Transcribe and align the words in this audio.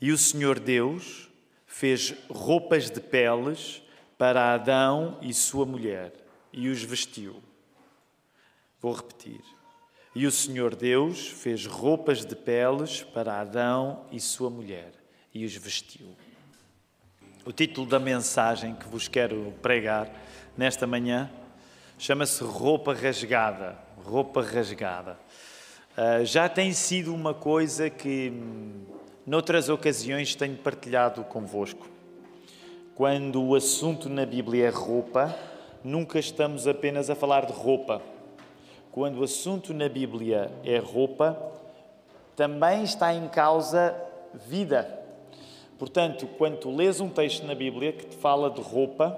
E 0.00 0.10
o 0.12 0.18
Senhor 0.18 0.58
Deus 0.58 1.28
fez 1.66 2.14
roupas 2.28 2.90
de 2.90 3.00
peles 3.00 3.82
para 4.16 4.54
Adão 4.54 5.18
e 5.20 5.32
sua 5.32 5.64
mulher 5.66 6.12
e 6.52 6.68
os 6.68 6.82
vestiu. 6.82 7.42
Vou 8.80 8.92
repetir. 8.92 9.40
E 10.14 10.26
o 10.26 10.30
Senhor 10.30 10.74
Deus 10.74 11.28
fez 11.28 11.66
roupas 11.66 12.24
de 12.24 12.34
peles 12.34 13.02
para 13.02 13.40
Adão 13.40 14.04
e 14.10 14.18
sua 14.18 14.50
mulher 14.50 14.92
e 15.32 15.44
os 15.44 15.54
vestiu. 15.54 16.16
O 17.44 17.52
título 17.52 17.86
da 17.86 17.98
mensagem 17.98 18.74
que 18.74 18.86
vos 18.88 19.06
quero 19.06 19.54
pregar 19.62 20.10
nesta 20.56 20.86
manhã 20.86 21.30
chama-se 21.98 22.42
Roupa 22.42 22.92
Rasgada. 22.92 23.78
Roupa 24.04 24.42
Rasgada. 24.42 25.18
Uh, 25.96 26.24
já 26.24 26.48
tem 26.48 26.72
sido 26.72 27.14
uma 27.14 27.34
coisa 27.34 27.88
que, 27.88 28.30
hum, 28.30 28.84
noutras 29.30 29.68
ocasiões, 29.68 30.34
tenho 30.34 30.56
partilhado 30.56 31.22
convosco. 31.22 31.86
Quando 32.96 33.40
o 33.40 33.54
assunto 33.54 34.08
na 34.08 34.26
Bíblia 34.26 34.66
é 34.66 34.70
roupa, 34.70 35.32
nunca 35.84 36.18
estamos 36.18 36.66
apenas 36.66 37.08
a 37.08 37.14
falar 37.14 37.46
de 37.46 37.52
roupa 37.52 38.02
quando 38.90 39.20
o 39.20 39.24
assunto 39.24 39.72
na 39.72 39.88
Bíblia 39.88 40.50
é 40.64 40.78
roupa, 40.78 41.40
também 42.34 42.82
está 42.82 43.14
em 43.14 43.28
causa 43.28 43.94
vida. 44.34 44.98
Portanto, 45.78 46.26
quando 46.36 46.58
tu 46.58 46.74
lês 46.74 47.00
um 47.00 47.08
texto 47.08 47.46
na 47.46 47.54
Bíblia 47.54 47.92
que 47.92 48.06
te 48.06 48.16
fala 48.16 48.50
de 48.50 48.60
roupa, 48.60 49.16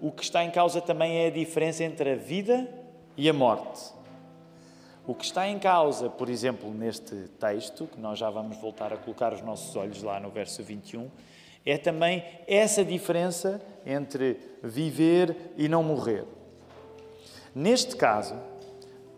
o 0.00 0.12
que 0.12 0.22
está 0.22 0.44
em 0.44 0.50
causa 0.52 0.80
também 0.80 1.24
é 1.24 1.26
a 1.26 1.30
diferença 1.30 1.82
entre 1.82 2.12
a 2.12 2.14
vida 2.14 2.68
e 3.16 3.28
a 3.28 3.32
morte. 3.32 3.99
O 5.10 5.14
que 5.16 5.24
está 5.24 5.48
em 5.48 5.58
causa, 5.58 6.08
por 6.08 6.28
exemplo, 6.28 6.72
neste 6.72 7.16
texto, 7.40 7.88
que 7.88 7.98
nós 7.98 8.16
já 8.16 8.30
vamos 8.30 8.56
voltar 8.58 8.92
a 8.92 8.96
colocar 8.96 9.32
os 9.32 9.42
nossos 9.42 9.74
olhos 9.74 10.04
lá 10.04 10.20
no 10.20 10.30
verso 10.30 10.62
21, 10.62 11.10
é 11.66 11.76
também 11.76 12.24
essa 12.46 12.84
diferença 12.84 13.60
entre 13.84 14.38
viver 14.62 15.36
e 15.56 15.68
não 15.68 15.82
morrer. 15.82 16.24
Neste 17.52 17.96
caso, 17.96 18.36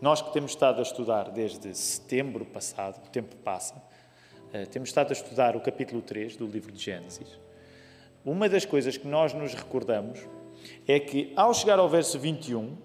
nós 0.01 0.19
que 0.19 0.33
temos 0.33 0.53
estado 0.53 0.79
a 0.79 0.81
estudar 0.81 1.29
desde 1.29 1.75
setembro 1.75 2.43
passado, 2.43 2.99
o 3.05 3.09
tempo 3.11 3.35
passa, 3.35 3.79
eh, 4.51 4.65
temos 4.65 4.89
estado 4.89 5.11
a 5.11 5.13
estudar 5.13 5.55
o 5.55 5.61
capítulo 5.61 6.01
3 6.01 6.37
do 6.37 6.47
livro 6.47 6.71
de 6.71 6.83
Gênesis. 6.83 7.37
Uma 8.25 8.49
das 8.49 8.65
coisas 8.65 8.97
que 8.97 9.07
nós 9.07 9.31
nos 9.31 9.53
recordamos 9.53 10.27
é 10.87 10.99
que, 10.99 11.31
ao 11.35 11.53
chegar 11.53 11.77
ao 11.77 11.87
verso 11.87 12.17
21 12.17 12.75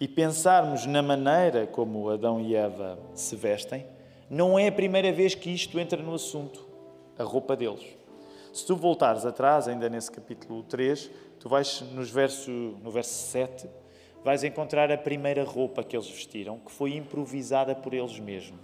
e 0.00 0.08
pensarmos 0.08 0.86
na 0.86 1.02
maneira 1.02 1.66
como 1.66 2.08
Adão 2.08 2.40
e 2.40 2.56
Eva 2.56 2.98
se 3.14 3.36
vestem, 3.36 3.86
não 4.30 4.58
é 4.58 4.68
a 4.68 4.72
primeira 4.72 5.12
vez 5.12 5.34
que 5.34 5.50
isto 5.50 5.78
entra 5.78 6.02
no 6.02 6.14
assunto, 6.14 6.66
a 7.18 7.22
roupa 7.22 7.54
deles. 7.54 7.84
Se 8.50 8.66
tu 8.66 8.74
voltares 8.74 9.26
atrás, 9.26 9.68
ainda 9.68 9.90
nesse 9.90 10.10
capítulo 10.10 10.62
3, 10.62 11.10
tu 11.38 11.50
vais 11.50 11.82
nos 11.92 12.10
verso, 12.10 12.50
no 12.50 12.90
verso 12.90 13.12
7, 13.30 13.68
vais 14.24 14.42
encontrar 14.42 14.90
a 14.90 14.96
primeira 14.96 15.44
roupa 15.44 15.84
que 15.84 15.94
eles 15.94 16.08
vestiram, 16.08 16.58
que 16.58 16.72
foi 16.72 16.94
improvisada 16.94 17.74
por 17.74 17.92
eles 17.92 18.18
mesmos. 18.18 18.58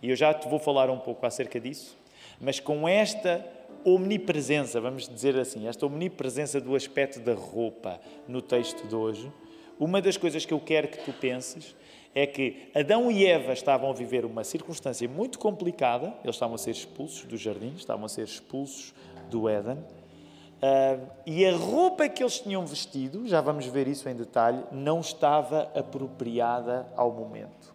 E 0.00 0.08
eu 0.08 0.16
já 0.16 0.32
te 0.32 0.48
vou 0.48 0.58
falar 0.58 0.88
um 0.88 0.98
pouco 0.98 1.26
acerca 1.26 1.60
disso, 1.60 1.96
mas 2.40 2.58
com 2.58 2.88
esta 2.88 3.44
omnipresença, 3.84 4.80
vamos 4.80 5.08
dizer 5.08 5.38
assim, 5.38 5.68
esta 5.68 5.84
omnipresença 5.84 6.60
do 6.60 6.74
aspecto 6.74 7.20
da 7.20 7.34
roupa 7.34 8.00
no 8.26 8.40
texto 8.40 8.86
de 8.86 8.94
hoje, 8.94 9.30
uma 9.78 10.00
das 10.00 10.16
coisas 10.16 10.44
que 10.44 10.52
eu 10.52 10.60
quero 10.60 10.88
que 10.88 10.98
tu 11.04 11.12
penses 11.12 11.74
é 12.14 12.26
que 12.26 12.70
Adão 12.74 13.10
e 13.10 13.26
Eva 13.26 13.52
estavam 13.52 13.90
a 13.90 13.92
viver 13.92 14.24
uma 14.24 14.42
circunstância 14.42 15.08
muito 15.08 15.38
complicada, 15.38 16.14
eles 16.24 16.36
estavam 16.36 16.54
a 16.54 16.58
ser 16.58 16.70
expulsos 16.70 17.24
do 17.24 17.36
jardim, 17.36 17.74
estavam 17.76 18.06
a 18.06 18.08
ser 18.08 18.24
expulsos 18.24 18.94
do 19.30 19.48
Éden, 19.48 19.78
Uh, 20.58 21.06
e 21.24 21.46
a 21.46 21.56
roupa 21.56 22.08
que 22.08 22.20
eles 22.20 22.40
tinham 22.40 22.66
vestido, 22.66 23.28
já 23.28 23.40
vamos 23.40 23.66
ver 23.66 23.86
isso 23.86 24.08
em 24.08 24.16
detalhe, 24.16 24.64
não 24.72 24.98
estava 24.98 25.70
apropriada 25.72 26.88
ao 26.96 27.12
momento. 27.12 27.72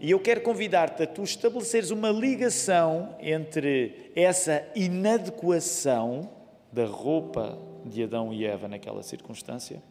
E 0.00 0.12
eu 0.12 0.20
quero 0.20 0.42
convidar-te 0.42 1.02
a 1.02 1.06
tu 1.08 1.24
estabeleceres 1.24 1.90
uma 1.90 2.10
ligação 2.10 3.16
entre 3.20 4.12
essa 4.14 4.64
inadequação 4.76 6.30
da 6.72 6.86
roupa 6.86 7.58
de 7.84 8.04
Adão 8.04 8.32
e 8.32 8.46
Eva 8.46 8.68
naquela 8.68 9.02
circunstância, 9.02 9.82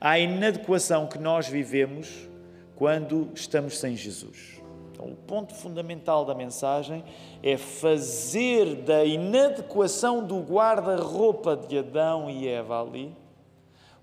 à 0.00 0.18
inadequação 0.18 1.06
que 1.06 1.18
nós 1.18 1.48
vivemos 1.48 2.28
quando 2.76 3.30
estamos 3.34 3.78
sem 3.78 3.96
Jesus. 3.96 4.60
Então, 4.92 5.06
o 5.06 5.16
ponto 5.16 5.54
fundamental 5.54 6.24
da 6.24 6.34
mensagem 6.34 7.04
é 7.42 7.56
fazer 7.56 8.76
da 8.76 9.04
inadequação 9.04 10.24
do 10.24 10.40
guarda-roupa 10.40 11.56
de 11.56 11.78
Adão 11.78 12.30
e 12.30 12.46
Eva 12.46 12.80
ali 12.80 13.14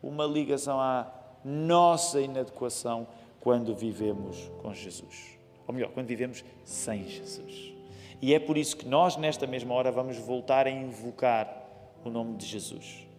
uma 0.01 0.25
ligação 0.25 0.79
à 0.79 1.07
nossa 1.45 2.19
inadequação 2.19 3.07
quando 3.39 3.75
vivemos 3.75 4.51
com 4.61 4.73
Jesus. 4.73 5.37
Ou 5.67 5.73
melhor, 5.73 5.91
quando 5.91 6.07
vivemos 6.07 6.43
sem 6.63 7.07
Jesus. 7.07 7.73
E 8.21 8.33
é 8.33 8.39
por 8.39 8.57
isso 8.57 8.75
que 8.75 8.87
nós, 8.87 9.17
nesta 9.17 9.47
mesma 9.47 9.73
hora, 9.73 9.91
vamos 9.91 10.17
voltar 10.17 10.67
a 10.67 10.71
invocar 10.71 11.65
o 12.03 12.09
nome 12.09 12.35
de 12.37 12.45
Jesus 12.45 13.10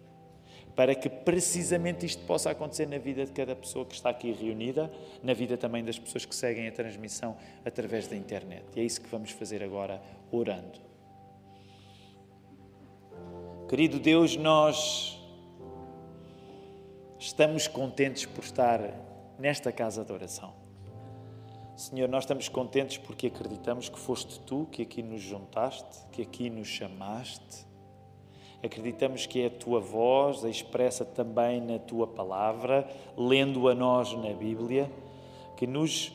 para 0.75 0.95
que 0.95 1.09
precisamente 1.09 2.05
isto 2.05 2.25
possa 2.25 2.49
acontecer 2.49 2.87
na 2.87 2.97
vida 2.97 3.25
de 3.25 3.31
cada 3.31 3.55
pessoa 3.55 3.85
que 3.85 3.93
está 3.93 4.09
aqui 4.09 4.31
reunida, 4.31 4.91
na 5.21 5.33
vida 5.33 5.57
também 5.57 5.83
das 5.83 5.99
pessoas 5.99 6.25
que 6.25 6.35
seguem 6.35 6.67
a 6.67 6.71
transmissão 6.71 7.37
através 7.63 8.07
da 8.07 8.15
internet. 8.15 8.63
E 8.75 8.79
é 8.79 8.83
isso 8.83 9.01
que 9.01 9.07
vamos 9.07 9.31
fazer 9.31 9.63
agora, 9.63 10.01
orando. 10.31 10.79
Querido 13.69 13.99
Deus, 13.99 14.35
nós 14.35 15.19
estamos 17.19 17.67
contentes 17.67 18.25
por 18.25 18.43
estar 18.43 18.79
nesta 19.37 19.71
casa 19.71 20.03
de 20.03 20.11
oração. 20.11 20.53
Senhor, 21.75 22.07
nós 22.07 22.23
estamos 22.23 22.49
contentes 22.49 22.97
porque 22.97 23.27
acreditamos 23.27 23.89
que 23.89 23.99
foste 23.99 24.39
tu 24.41 24.67
que 24.71 24.83
aqui 24.83 25.01
nos 25.01 25.21
juntaste, 25.21 26.05
que 26.11 26.21
aqui 26.21 26.49
nos 26.49 26.67
chamaste 26.67 27.65
Acreditamos 28.63 29.25
que 29.25 29.41
é 29.41 29.47
a 29.47 29.49
tua 29.49 29.81
voz, 29.81 30.43
expressa 30.45 31.03
também 31.03 31.59
na 31.59 31.77
tua 31.79 32.07
palavra, 32.07 32.87
lendo 33.17 33.67
a 33.67 33.75
nós 33.75 34.13
na 34.13 34.31
Bíblia, 34.31 34.89
que 35.57 35.67
nos 35.67 36.13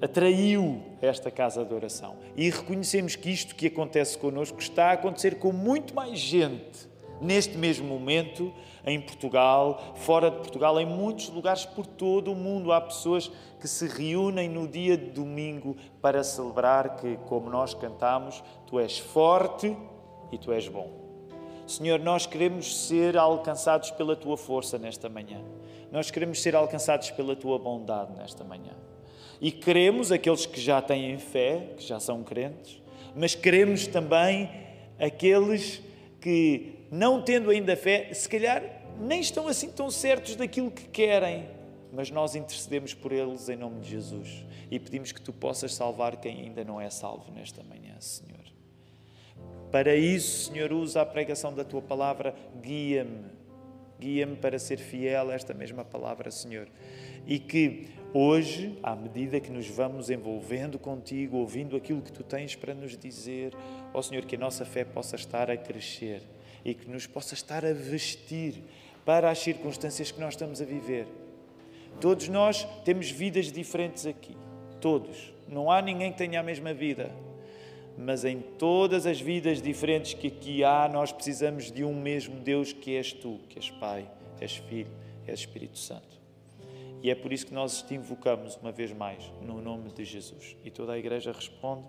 atraiu 0.00 0.80
esta 1.00 1.32
casa 1.32 1.64
de 1.64 1.74
oração. 1.74 2.16
E 2.36 2.48
reconhecemos 2.48 3.16
que 3.16 3.28
isto 3.28 3.56
que 3.56 3.66
acontece 3.66 4.16
connosco 4.16 4.60
está 4.60 4.90
a 4.90 4.92
acontecer 4.92 5.40
com 5.40 5.52
muito 5.52 5.92
mais 5.94 6.18
gente 6.18 6.92
neste 7.20 7.56
mesmo 7.56 7.86
momento 7.86 8.52
em 8.84 9.00
Portugal, 9.00 9.94
fora 9.96 10.30
de 10.30 10.36
Portugal, 10.38 10.78
em 10.80 10.86
muitos 10.86 11.28
lugares 11.28 11.64
por 11.64 11.86
todo 11.86 12.32
o 12.32 12.36
mundo. 12.36 12.72
Há 12.72 12.80
pessoas 12.80 13.30
que 13.60 13.66
se 13.66 13.86
reúnem 13.86 14.48
no 14.48 14.66
dia 14.66 14.96
de 14.96 15.10
domingo 15.10 15.76
para 16.00 16.22
celebrar 16.22 16.96
que, 16.96 17.16
como 17.28 17.48
nós 17.48 17.74
cantamos, 17.74 18.42
tu 18.66 18.78
és 18.78 18.98
forte 18.98 19.76
e 20.32 20.38
tu 20.38 20.52
és 20.52 20.66
bom. 20.66 21.01
Senhor, 21.66 21.98
nós 22.00 22.26
queremos 22.26 22.86
ser 22.86 23.16
alcançados 23.16 23.90
pela 23.90 24.16
tua 24.16 24.36
força 24.36 24.78
nesta 24.78 25.08
manhã. 25.08 25.40
Nós 25.90 26.10
queremos 26.10 26.40
ser 26.42 26.56
alcançados 26.56 27.10
pela 27.10 27.36
tua 27.36 27.58
bondade 27.58 28.12
nesta 28.16 28.42
manhã. 28.44 28.72
E 29.40 29.50
queremos 29.50 30.12
aqueles 30.12 30.46
que 30.46 30.60
já 30.60 30.80
têm 30.80 31.18
fé, 31.18 31.74
que 31.76 31.84
já 31.84 31.98
são 31.98 32.22
crentes, 32.22 32.80
mas 33.14 33.34
queremos 33.34 33.86
também 33.86 34.50
aqueles 34.98 35.82
que, 36.20 36.86
não 36.90 37.22
tendo 37.22 37.50
ainda 37.50 37.76
fé, 37.76 38.12
se 38.14 38.28
calhar 38.28 38.62
nem 39.00 39.20
estão 39.20 39.48
assim 39.48 39.70
tão 39.70 39.90
certos 39.90 40.36
daquilo 40.36 40.70
que 40.70 40.84
querem, 40.84 41.48
mas 41.92 42.10
nós 42.10 42.34
intercedemos 42.34 42.94
por 42.94 43.12
eles 43.12 43.48
em 43.48 43.56
nome 43.56 43.80
de 43.80 43.90
Jesus 43.90 44.44
e 44.70 44.78
pedimos 44.78 45.12
que 45.12 45.20
tu 45.20 45.32
possas 45.32 45.74
salvar 45.74 46.16
quem 46.16 46.40
ainda 46.40 46.64
não 46.64 46.80
é 46.80 46.88
salvo 46.88 47.30
nesta 47.32 47.62
manhã, 47.62 47.94
Senhor. 48.00 48.41
Para 49.72 49.96
isso, 49.96 50.52
Senhor, 50.52 50.70
usa 50.70 51.00
a 51.00 51.06
pregação 51.06 51.54
da 51.54 51.64
tua 51.64 51.80
palavra, 51.80 52.34
guia-me. 52.60 53.24
Guia-me 53.98 54.36
para 54.36 54.58
ser 54.58 54.76
fiel 54.76 55.30
a 55.30 55.34
esta 55.34 55.54
mesma 55.54 55.82
palavra, 55.82 56.30
Senhor. 56.30 56.68
E 57.26 57.38
que 57.38 57.88
hoje, 58.12 58.78
à 58.82 58.94
medida 58.94 59.40
que 59.40 59.50
nos 59.50 59.66
vamos 59.66 60.10
envolvendo 60.10 60.78
contigo, 60.78 61.38
ouvindo 61.38 61.74
aquilo 61.74 62.02
que 62.02 62.12
tu 62.12 62.22
tens 62.22 62.54
para 62.54 62.74
nos 62.74 62.98
dizer, 62.98 63.54
ó 63.94 64.02
Senhor, 64.02 64.26
que 64.26 64.36
a 64.36 64.38
nossa 64.38 64.66
fé 64.66 64.84
possa 64.84 65.16
estar 65.16 65.50
a 65.50 65.56
crescer 65.56 66.20
e 66.62 66.74
que 66.74 66.90
nos 66.90 67.06
possa 67.06 67.32
estar 67.32 67.64
a 67.64 67.72
vestir 67.72 68.62
para 69.06 69.30
as 69.30 69.38
circunstâncias 69.38 70.10
que 70.10 70.20
nós 70.20 70.34
estamos 70.34 70.60
a 70.60 70.66
viver. 70.66 71.06
Todos 71.98 72.28
nós 72.28 72.66
temos 72.84 73.10
vidas 73.10 73.50
diferentes 73.50 74.04
aqui. 74.04 74.36
Todos. 74.82 75.32
Não 75.48 75.70
há 75.70 75.80
ninguém 75.80 76.12
que 76.12 76.18
tenha 76.18 76.40
a 76.40 76.42
mesma 76.42 76.74
vida 76.74 77.10
mas 78.02 78.24
em 78.24 78.40
todas 78.40 79.06
as 79.06 79.20
vidas 79.20 79.62
diferentes 79.62 80.14
que 80.14 80.26
aqui 80.26 80.64
há, 80.64 80.88
nós 80.88 81.12
precisamos 81.12 81.70
de 81.70 81.84
um 81.84 81.94
mesmo 81.94 82.40
Deus 82.40 82.72
que 82.72 82.96
és 82.96 83.12
tu, 83.12 83.40
que 83.48 83.58
és 83.58 83.70
Pai, 83.70 84.10
és 84.40 84.56
Filho, 84.56 84.90
és 85.26 85.40
Espírito 85.40 85.78
Santo. 85.78 86.20
E 87.02 87.10
é 87.10 87.14
por 87.14 87.32
isso 87.32 87.46
que 87.46 87.54
nós 87.54 87.82
te 87.82 87.94
invocamos 87.94 88.56
uma 88.56 88.70
vez 88.70 88.92
mais, 88.92 89.30
no 89.40 89.60
nome 89.60 89.90
de 89.90 90.04
Jesus. 90.04 90.56
E 90.64 90.70
toda 90.70 90.92
a 90.92 90.98
igreja 90.98 91.32
responde: 91.32 91.84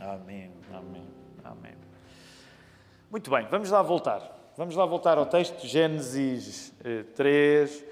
Amém, 0.00 0.50
Amém. 0.72 1.04
Amém. 1.44 1.74
Muito 3.10 3.30
bem, 3.30 3.46
vamos 3.50 3.70
lá 3.70 3.80
voltar. 3.82 4.36
Vamos 4.56 4.74
lá 4.74 4.84
voltar 4.84 5.16
ao 5.18 5.26
texto, 5.26 5.64
Gênesis 5.66 6.74
3, 7.14 7.82
eh, 7.82 7.87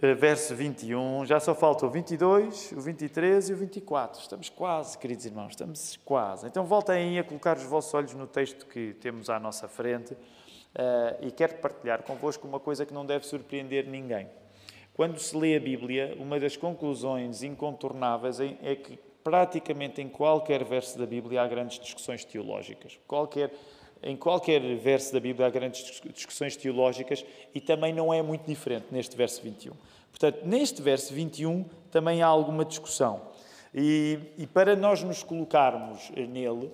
verso 0.00 0.54
21. 0.54 1.24
Já 1.24 1.38
só 1.40 1.54
faltam 1.54 1.88
o 1.88 1.92
22, 1.92 2.72
o 2.72 2.80
23 2.80 3.50
e 3.50 3.52
o 3.52 3.56
24. 3.56 4.20
Estamos 4.20 4.48
quase, 4.48 4.98
queridos 4.98 5.26
irmãos, 5.26 5.50
estamos 5.50 5.98
quase. 6.04 6.46
Então 6.46 6.64
voltem 6.64 7.18
a 7.18 7.24
colocar 7.24 7.56
os 7.56 7.64
vossos 7.64 7.94
olhos 7.94 8.14
no 8.14 8.26
texto 8.26 8.66
que 8.66 8.94
temos 8.94 9.30
à 9.30 9.38
nossa 9.38 9.68
frente. 9.68 10.14
Uh, 10.14 11.26
e 11.26 11.30
quero 11.30 11.54
partilhar 11.58 12.02
convosco 12.02 12.48
uma 12.48 12.58
coisa 12.58 12.84
que 12.84 12.92
não 12.92 13.06
deve 13.06 13.24
surpreender 13.24 13.86
ninguém. 13.88 14.28
Quando 14.92 15.18
se 15.18 15.36
lê 15.36 15.56
a 15.56 15.60
Bíblia, 15.60 16.16
uma 16.18 16.38
das 16.40 16.56
conclusões 16.56 17.42
incontornáveis 17.42 18.40
é 18.40 18.74
que 18.74 18.98
praticamente 19.22 20.02
em 20.02 20.08
qualquer 20.08 20.64
verso 20.64 20.98
da 20.98 21.06
Bíblia 21.06 21.42
há 21.42 21.48
grandes 21.48 21.78
discussões 21.78 22.24
teológicas. 22.24 22.98
Qualquer, 23.06 23.52
em 24.04 24.16
qualquer 24.16 24.60
verso 24.76 25.12
da 25.12 25.18
Bíblia 25.18 25.46
há 25.46 25.50
grandes 25.50 26.02
discussões 26.12 26.56
teológicas 26.56 27.24
e 27.54 27.60
também 27.60 27.92
não 27.92 28.12
é 28.12 28.22
muito 28.22 28.44
diferente 28.46 28.86
neste 28.90 29.16
verso 29.16 29.42
21. 29.42 29.72
Portanto, 30.10 30.44
neste 30.44 30.82
verso 30.82 31.12
21 31.14 31.64
também 31.90 32.22
há 32.22 32.26
alguma 32.26 32.64
discussão. 32.64 33.22
E, 33.74 34.20
e 34.38 34.46
para 34.46 34.76
nós 34.76 35.02
nos 35.02 35.22
colocarmos 35.22 36.10
nele, 36.10 36.70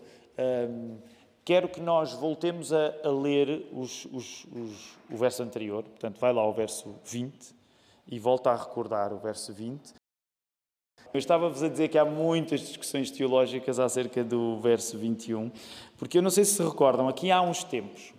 hum, 0.69 0.99
quero 1.44 1.69
que 1.69 1.81
nós 1.81 2.12
voltemos 2.12 2.73
a, 2.73 2.94
a 3.05 3.09
ler 3.09 3.67
os, 3.73 4.05
os, 4.06 4.44
os, 4.53 4.99
o 5.11 5.17
verso 5.17 5.43
anterior. 5.43 5.85
Portanto, 5.85 6.19
vai 6.19 6.33
lá 6.33 6.43
ao 6.43 6.53
verso 6.53 6.94
20 7.05 7.55
e 8.09 8.19
volta 8.19 8.50
a 8.50 8.56
recordar 8.56 9.12
o 9.12 9.19
verso 9.19 9.53
20. 9.55 10.00
Eu 11.12 11.19
estava-vos 11.19 11.62
a 11.62 11.69
dizer 11.69 11.89
que 11.89 11.99
há 11.99 12.05
muitas 12.05 12.61
discussões 12.61 13.11
teológicas 13.11 13.81
acerca 13.81 14.23
do 14.23 14.61
verso 14.61 14.97
21, 14.97 15.51
porque 15.99 16.19
eu 16.19 16.23
não 16.23 16.31
sei 16.31 16.45
se 16.45 16.55
se 16.55 16.62
recordam, 16.62 17.09
aqui 17.09 17.33
há 17.33 17.43
uns 17.43 17.65
tempos, 17.65 18.12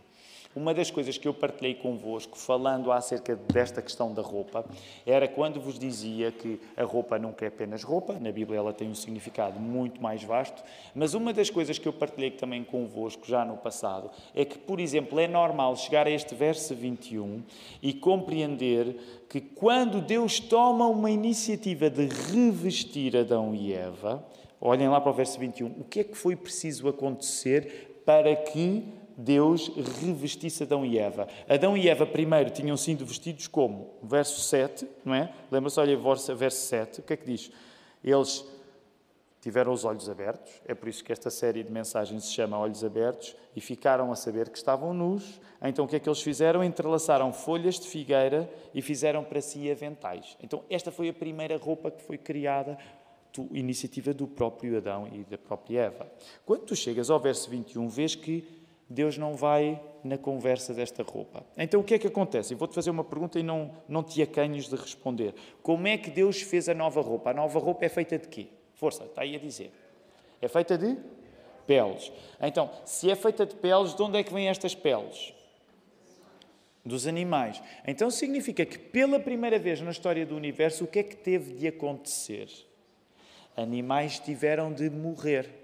uma 0.56 0.74
das 0.74 0.92
coisas 0.92 1.18
que 1.18 1.28
eu 1.28 1.34
partilhei 1.34 1.74
convosco, 1.76 2.38
falando 2.38 2.92
acerca 2.92 3.36
desta 3.36 3.82
questão 3.82 4.14
da 4.14 4.22
roupa, 4.22 4.66
era 5.06 5.28
quando 5.28 5.60
vos 5.62 5.80
dizia 5.80 6.32
que 6.32 6.60
a 6.76 6.84
roupa 6.84 7.18
nunca 7.18 7.46
é 7.46 7.48
apenas 7.48 7.84
roupa, 7.84 8.14
na 8.20 8.32
Bíblia 8.32 8.60
ela 8.60 8.74
tem 8.74 8.90
um 8.90 8.96
significado 8.96 9.60
muito 9.60 10.02
mais 10.02 10.24
vasto, 10.24 10.62
mas 10.94 11.14
uma 11.14 11.32
das 11.32 11.50
coisas 11.50 11.78
que 11.78 11.88
eu 11.88 11.94
partilhei 11.94 12.32
também 12.32 12.64
convosco 12.64 13.26
já 13.26 13.46
no 13.46 13.58
passado 13.58 14.12
é 14.36 14.44
que, 14.44 14.58
por 14.58 14.80
exemplo, 14.80 15.20
é 15.20 15.28
normal 15.28 15.76
chegar 15.76 16.06
a 16.06 16.12
este 16.12 16.36
verso 16.36 16.76
21 16.76 17.42
e 17.82 17.94
compreender 17.94 18.96
que 19.30 19.40
quando 19.40 20.02
Deus 20.02 20.40
toma 20.40 20.86
uma 20.88 21.10
iniciativa 21.10 21.90
de 21.90 22.08
revestir 22.08 23.16
Adão 23.16 23.56
e 23.56 23.74
Eva, 23.74 24.26
olhem 24.60 24.90
lá 24.90 25.00
para 25.00 25.12
o 25.12 25.14
verso 25.14 25.40
21, 25.40 25.68
o 25.68 25.84
que 25.86 26.02
é 26.02 26.04
que 26.04 26.18
foi 26.18 26.36
preciso 26.36 26.90
acontecer 26.90 28.02
para 28.06 28.36
que 28.36 29.01
Deus 29.22 29.72
revestisse 30.02 30.64
Adão 30.64 30.84
e 30.84 30.98
Eva. 30.98 31.28
Adão 31.48 31.78
e 31.78 31.88
Eva 31.88 32.06
primeiro 32.06 32.50
tinham 32.50 32.76
sido 32.76 33.06
vestidos 33.06 33.48
como? 33.48 33.94
Verso 34.02 34.42
7, 34.42 34.88
não 35.06 35.14
é? 35.14 35.32
Lembra-se, 35.52 35.80
olha, 35.80 35.98
verso 36.36 36.66
7, 36.66 37.00
o 37.02 37.04
que 37.04 37.14
é 37.14 37.18
que 37.18 37.26
diz? 37.26 37.52
Eles 38.04 38.44
tiveram 39.40 39.74
os 39.74 39.86
olhos 39.86 40.08
abertos, 40.08 40.52
é 40.66 40.76
por 40.76 40.88
isso 40.88 41.04
que 41.04 41.12
esta 41.12 41.30
série 41.30 41.64
de 41.64 41.72
mensagens 41.72 42.26
se 42.26 42.32
chama 42.32 42.60
Olhos 42.60 42.84
Abertos, 42.84 43.36
e 43.56 43.62
ficaram 43.62 44.12
a 44.12 44.16
saber 44.16 44.50
que 44.50 44.58
estavam 44.58 44.94
nus. 44.94 45.40
Então 45.64 45.86
o 45.86 45.88
que 45.88 45.96
é 45.96 46.00
que 46.00 46.08
eles 46.08 46.22
fizeram? 46.22 46.64
Entrelaçaram 46.64 47.34
folhas 47.34 47.80
de 47.80 47.88
figueira 47.88 48.50
e 48.74 48.82
fizeram 48.82 49.24
para 49.24 49.42
si 49.42 49.70
aventais. 49.70 50.38
Então 50.42 50.64
esta 50.70 50.92
foi 50.92 51.10
a 51.10 51.14
primeira 51.14 51.58
roupa 51.58 51.90
que 51.90 52.04
foi 52.04 52.18
criada 52.18 52.78
iniciativa 53.52 54.14
do 54.14 54.28
próprio 54.28 54.78
Adão 54.78 55.08
e 55.12 55.24
da 55.24 55.38
própria 55.38 55.84
Eva. 55.84 56.12
Quando 56.46 56.62
tu 56.62 56.76
chegas 56.76 57.10
ao 57.10 57.20
verso 57.20 57.50
21, 57.50 57.88
vês 57.88 58.14
que 58.14 58.61
Deus 58.92 59.18
não 59.18 59.34
vai 59.34 59.82
na 60.04 60.18
conversa 60.18 60.74
desta 60.74 61.04
roupa. 61.04 61.46
Então 61.58 61.80
o 61.80 61.84
que 61.84 61.94
é 61.94 62.00
que 62.00 62.08
acontece? 62.08 62.54
Vou-te 62.56 62.76
fazer 62.76 62.90
uma 62.90 63.04
pergunta 63.04 63.40
e 63.40 63.44
não, 63.44 63.72
não 63.88 64.04
te 64.04 64.22
acanhes 64.22 64.68
de 64.68 64.76
responder. 64.76 65.34
Como 65.64 65.88
é 65.88 65.98
que 65.98 66.10
Deus 66.10 66.42
fez 66.42 66.68
a 66.68 66.74
nova 66.74 67.02
roupa? 67.02 67.30
A 67.30 67.34
nova 67.34 67.58
roupa 67.60 67.86
é 67.86 67.90
feita 67.90 68.18
de 68.18 68.28
quê? 68.28 68.48
Força, 68.76 69.06
está 69.06 69.22
aí 69.22 69.36
a 69.36 69.40
dizer. 69.40 69.72
É 70.42 70.48
feita 70.48 70.78
de 70.78 70.98
peles. 71.66 72.12
Então, 72.42 72.70
se 72.84 73.10
é 73.10 73.16
feita 73.16 73.46
de 73.46 73.56
peles, 73.56 73.94
de 73.94 74.02
onde 74.02 74.18
é 74.18 74.24
que 74.24 74.34
vêm 74.34 74.50
estas 74.50 74.76
peles? 74.76 75.34
Dos 76.84 77.06
animais. 77.08 77.62
Então 77.88 78.10
significa 78.10 78.66
que 78.66 78.78
pela 78.78 79.20
primeira 79.20 79.60
vez 79.60 79.80
na 79.82 79.92
história 79.92 80.26
do 80.26 80.36
universo, 80.36 80.84
o 80.84 80.88
que 80.88 81.00
é 81.00 81.04
que 81.04 81.16
teve 81.16 81.54
de 81.54 81.68
acontecer? 81.68 82.50
Animais 83.56 84.20
tiveram 84.20 84.74
de 84.74 84.90
morrer 84.90 85.61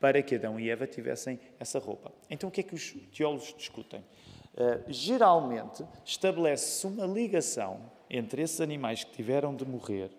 para 0.00 0.22
que 0.22 0.34
Adão 0.34 0.58
e 0.58 0.68
Eva 0.68 0.86
tivessem 0.86 1.38
essa 1.58 1.78
roupa. 1.78 2.12
Então, 2.28 2.48
o 2.48 2.52
que 2.52 2.60
é 2.60 2.64
que 2.64 2.74
os 2.74 2.92
teólogos 3.16 3.54
discutem? 3.56 4.00
Uh, 4.00 4.84
geralmente, 4.88 5.84
estabelece-se 6.04 6.86
uma 6.86 7.06
ligação 7.06 7.90
entre 8.08 8.42
esses 8.42 8.60
animais 8.60 9.02
que 9.02 9.12
tiveram 9.12 9.54
de 9.54 9.64
morrer 9.64 10.10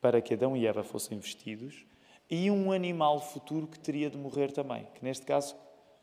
para 0.00 0.20
que 0.20 0.34
Adão 0.34 0.56
e 0.56 0.66
Eva 0.66 0.82
fossem 0.82 1.18
vestidos 1.18 1.86
e 2.28 2.50
um 2.50 2.72
animal 2.72 3.20
futuro 3.20 3.66
que 3.66 3.78
teria 3.78 4.10
de 4.10 4.16
morrer 4.16 4.52
também, 4.52 4.86
que 4.94 5.04
neste 5.04 5.24
caso 5.24 5.56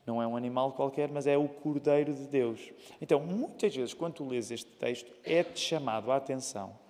não 0.06 0.22
é 0.22 0.28
um 0.28 0.36
animal 0.36 0.74
qualquer, 0.74 1.10
mas 1.10 1.28
é 1.28 1.38
o 1.38 1.48
Cordeiro 1.48 2.14
de 2.14 2.28
Deus. 2.28 2.60
Então, 3.02 3.20
muitas 3.22 3.76
vezes, 3.76 3.94
quando 3.94 4.16
tu 4.16 4.28
lês 4.28 4.52
este 4.52 4.70
texto, 4.72 5.12
é-te 5.24 5.60
chamado 5.60 6.12
a 6.12 6.18
atenção 6.18 6.83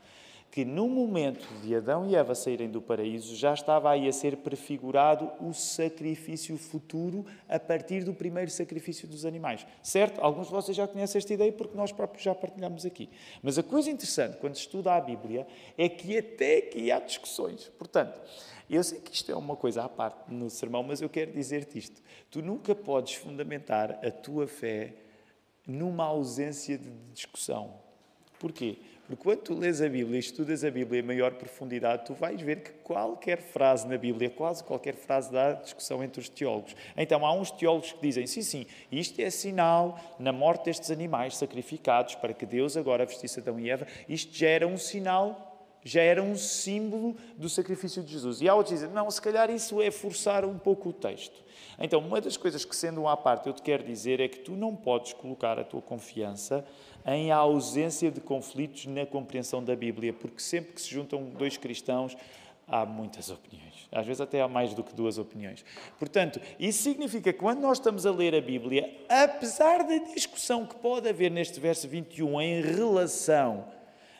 que 0.54 0.64
no 0.64 0.88
momento 0.88 1.48
de 1.64 1.76
Adão 1.76 2.08
e 2.08 2.16
Eva 2.16 2.36
saírem 2.36 2.70
do 2.70 2.80
paraíso 2.80 3.36
já 3.36 3.56
estava 3.56 3.90
aí 3.90 4.08
a 4.08 4.14
ser 4.14 4.38
prefigurado 4.38 5.32
o 5.44 5.52
sacrifício 5.52 6.56
futuro 6.60 7.26
a 7.50 7.60
partir 7.60 8.04
do 8.04 8.14
primeiro 8.14 8.52
sacrifício 8.52 9.08
dos 9.08 9.26
animais. 9.26 9.66
Certo? 9.82 10.22
Alguns 10.22 10.46
de 10.46 10.54
vocês 10.54 10.78
já 10.78 10.88
conhecem 10.88 11.18
esta 11.18 11.34
ideia 11.34 11.52
porque 11.52 11.76
nós 11.76 11.92
próprios 11.92 12.24
já 12.24 12.36
partilhamos 12.36 12.86
aqui. 12.86 13.10
Mas 13.42 13.58
a 13.58 13.64
coisa 13.64 13.90
interessante 13.90 14.38
quando 14.38 14.54
se 14.54 14.62
estuda 14.62 14.94
a 14.94 15.02
Bíblia 15.02 15.48
é 15.76 15.90
que 15.90 16.20
até 16.20 16.58
aqui 16.58 16.92
há 16.92 17.00
discussões. 17.00 17.72
Portanto, 17.80 18.22
eu 18.70 18.84
sei 18.84 19.00
que 19.00 19.12
isto 19.12 19.32
é 19.32 19.36
uma 19.36 19.56
coisa 19.56 19.84
à 19.84 19.90
parte 19.90 20.32
no 20.32 20.52
sermão, 20.52 20.84
mas 20.84 21.02
eu 21.02 21.10
quero 21.10 21.32
dizer-te 21.32 21.80
isto. 21.80 22.00
Tu 22.30 22.44
nunca 22.44 22.76
podes 22.76 23.16
fundamentar 23.16 24.00
a 24.06 24.12
tua 24.12 24.46
fé 24.46 24.94
numa 25.66 26.04
ausência 26.04 26.78
de 26.78 26.92
discussão. 27.12 27.82
Porquê? 28.38 28.78
Porque 29.06 29.22
quando 29.22 29.40
tu 29.40 29.54
lês 29.54 29.82
a 29.82 29.90
Bíblia 29.90 30.16
e 30.16 30.20
estudas 30.20 30.64
a 30.64 30.72
Bíblia 30.72 31.02
em 31.02 31.04
maior 31.04 31.34
profundidade, 31.34 32.06
tu 32.06 32.14
vais 32.14 32.42
ver 32.42 32.62
que 32.62 32.72
qualquer 32.84 33.42
frase 33.42 33.86
na 33.86 33.98
Bíblia, 33.98 34.30
quase 34.30 34.64
qualquer 34.64 34.96
frase 34.96 35.30
dá 35.30 35.54
discussão 35.54 36.02
entre 36.02 36.22
os 36.22 36.30
teólogos. 36.30 36.74
Então 36.96 37.26
há 37.26 37.34
uns 37.34 37.52
teólogos 37.52 37.92
que 37.92 38.02
dizem, 38.02 38.26
sim, 38.26 38.42
sim, 38.42 38.66
isto 38.90 39.20
é 39.20 39.30
sinal 39.30 40.00
na 40.18 40.32
morte 40.32 40.66
destes 40.66 40.90
animais 40.90 41.36
sacrificados 41.36 42.16
para 42.16 42.34
que 42.34 42.46
Deus 42.46 42.78
agora 42.78 43.06
vestisse 43.06 43.42
Adão 43.42 43.60
e 43.60 43.70
Eva, 43.70 43.86
isto 44.08 44.34
já 44.34 44.48
era 44.48 44.66
um 44.66 44.78
sinal 44.78 45.50
já 45.86 46.02
era 46.02 46.24
um 46.24 46.36
símbolo 46.36 47.16
do 47.36 47.50
sacrifício 47.50 48.02
de 48.02 48.14
Jesus. 48.14 48.42
E 48.42 48.48
há 48.48 48.56
outros 48.56 48.80
dizem, 48.80 48.90
não, 48.94 49.10
se 49.12 49.22
calhar 49.22 49.50
isso 49.50 49.82
é 49.82 49.92
forçar 49.92 50.46
um 50.46 50.58
pouco 50.58 50.90
o 50.90 50.94
texto. 50.94 51.44
Então, 51.78 52.00
uma 52.00 52.22
das 52.22 52.38
coisas 52.38 52.64
que, 52.64 52.76
sendo 52.76 53.02
um 53.02 53.08
à 53.08 53.18
parte, 53.18 53.48
eu 53.48 53.54
te 53.54 53.62
quero 53.62 53.84
dizer 53.84 54.20
é 54.20 54.28
que 54.28 54.40
tu 54.40 54.54
não 54.54 54.76
podes 54.76 55.14
colocar 55.14 55.60
a 55.60 55.64
tua 55.64 55.82
confiança 55.82 56.66
em 57.06 57.32
ausência 57.32 58.10
de 58.10 58.22
conflitos 58.22 58.86
na 58.86 59.06
compreensão 59.06 59.64
da 59.64 59.76
Bíblia, 59.76 60.14
porque 60.14 60.40
sempre 60.40 60.74
que 60.74 60.82
se 60.82 60.90
juntam 60.90 61.24
dois 61.24 61.58
cristãos, 61.58 62.16
há 62.68 62.86
muitas 62.86 63.30
opiniões. 63.30 63.88
Às 63.92 64.06
vezes 64.06 64.22
até 64.22 64.42
há 64.42 64.48
mais 64.48 64.74
do 64.74 64.84
que 64.84 64.94
duas 64.96 65.18
opiniões. 65.18 65.64
Portanto, 66.00 66.40
isso 66.60 66.84
significa 66.84 67.32
que 67.32 67.40
quando 67.40 67.60
nós 67.60 67.78
estamos 67.78 68.06
a 68.06 68.12
ler 68.12 68.34
a 68.34 68.42
Bíblia, 68.42 68.90
apesar 69.10 69.84
da 69.84 69.98
discussão 70.14 70.66
que 70.66 70.76
pode 70.76 71.08
haver 71.08 71.30
neste 71.30 71.60
verso 71.60 71.88
21 71.88 72.42
em 72.42 72.62
relação 72.62 73.68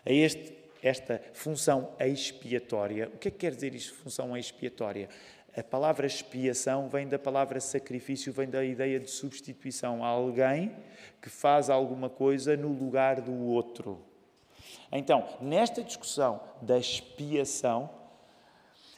a 0.06 0.12
este, 0.12 0.54
esta 0.82 1.22
função 1.34 1.92
expiatória, 2.00 3.10
o 3.14 3.18
que 3.18 3.30
é 3.30 3.32
que 3.32 3.38
quer 3.38 3.56
dizer 3.56 3.74
isto, 3.74 3.94
função 3.96 4.36
expiatória? 4.36 5.10
A 5.56 5.62
palavra 5.62 6.08
expiação 6.08 6.90
vem 6.90 7.08
da 7.08 7.20
palavra 7.20 7.60
sacrifício, 7.60 8.34
vem 8.34 8.50
da 8.50 8.66
ideia 8.66 9.00
de 9.00 9.10
substituição 9.10 10.04
a 10.04 10.08
alguém 10.08 10.76
que 11.22 11.30
faz 11.30 11.70
alguma 11.70 12.10
coisa 12.10 12.58
no 12.58 12.70
lugar 12.70 13.22
do 13.22 13.34
outro. 13.34 14.04
Então, 14.92 15.28
nesta 15.40 15.84
discussão 15.84 16.42
da 16.60 16.78
expiação, 16.80 17.90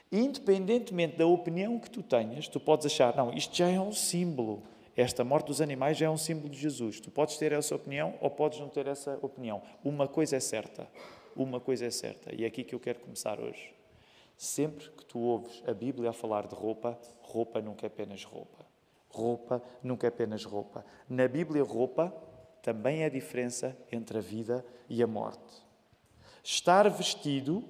independentemente 0.09 1.17
da 1.17 1.27
opinião 1.27 1.77
que 1.77 1.89
tu 1.89 2.01
tenhas, 2.01 2.47
tu 2.47 2.59
podes 2.59 2.85
achar, 2.85 3.15
não, 3.17 3.33
isto 3.33 3.55
já 3.55 3.69
é 3.69 3.79
um 3.79 3.91
símbolo. 3.91 4.63
Esta 4.95 5.25
morte 5.25 5.47
dos 5.47 5.59
animais 5.59 5.97
já 5.97 6.05
é 6.05 6.09
um 6.09 6.17
símbolo 6.17 6.49
de 6.49 6.57
Jesus. 6.57 7.01
Tu 7.01 7.11
podes 7.11 7.37
ter 7.37 7.51
essa 7.51 7.75
opinião 7.75 8.13
ou 8.21 8.29
podes 8.29 8.59
não 8.61 8.69
ter 8.69 8.87
essa 8.87 9.19
opinião. 9.21 9.61
Uma 9.83 10.07
coisa 10.07 10.37
é 10.37 10.39
certa. 10.39 10.87
Uma 11.35 11.59
coisa 11.59 11.85
é 11.85 11.91
certa. 11.91 12.33
E 12.33 12.45
é 12.45 12.47
aqui 12.47 12.63
que 12.63 12.73
eu 12.73 12.79
quero 12.79 13.01
começar 13.01 13.41
hoje. 13.41 13.73
Sempre 14.37 14.89
que 14.91 15.05
tu 15.05 15.19
ouves 15.19 15.63
a 15.67 15.73
Bíblia 15.73 16.09
a 16.09 16.13
falar 16.13 16.47
de 16.47 16.55
roupa, 16.55 16.99
roupa 17.21 17.61
nunca 17.61 17.85
é 17.85 17.87
apenas 17.87 18.23
roupa. 18.23 18.65
Roupa 19.09 19.61
nunca 19.81 20.07
é 20.07 20.09
apenas 20.09 20.43
roupa. 20.43 20.85
Na 21.09 21.27
Bíblia, 21.27 21.63
roupa 21.63 22.13
também 22.61 23.03
é 23.03 23.05
a 23.05 23.09
diferença 23.09 23.77
entre 23.91 24.17
a 24.17 24.21
vida 24.21 24.65
e 24.89 25.01
a 25.01 25.07
morte. 25.07 25.63
Estar 26.43 26.89
vestido, 26.89 27.63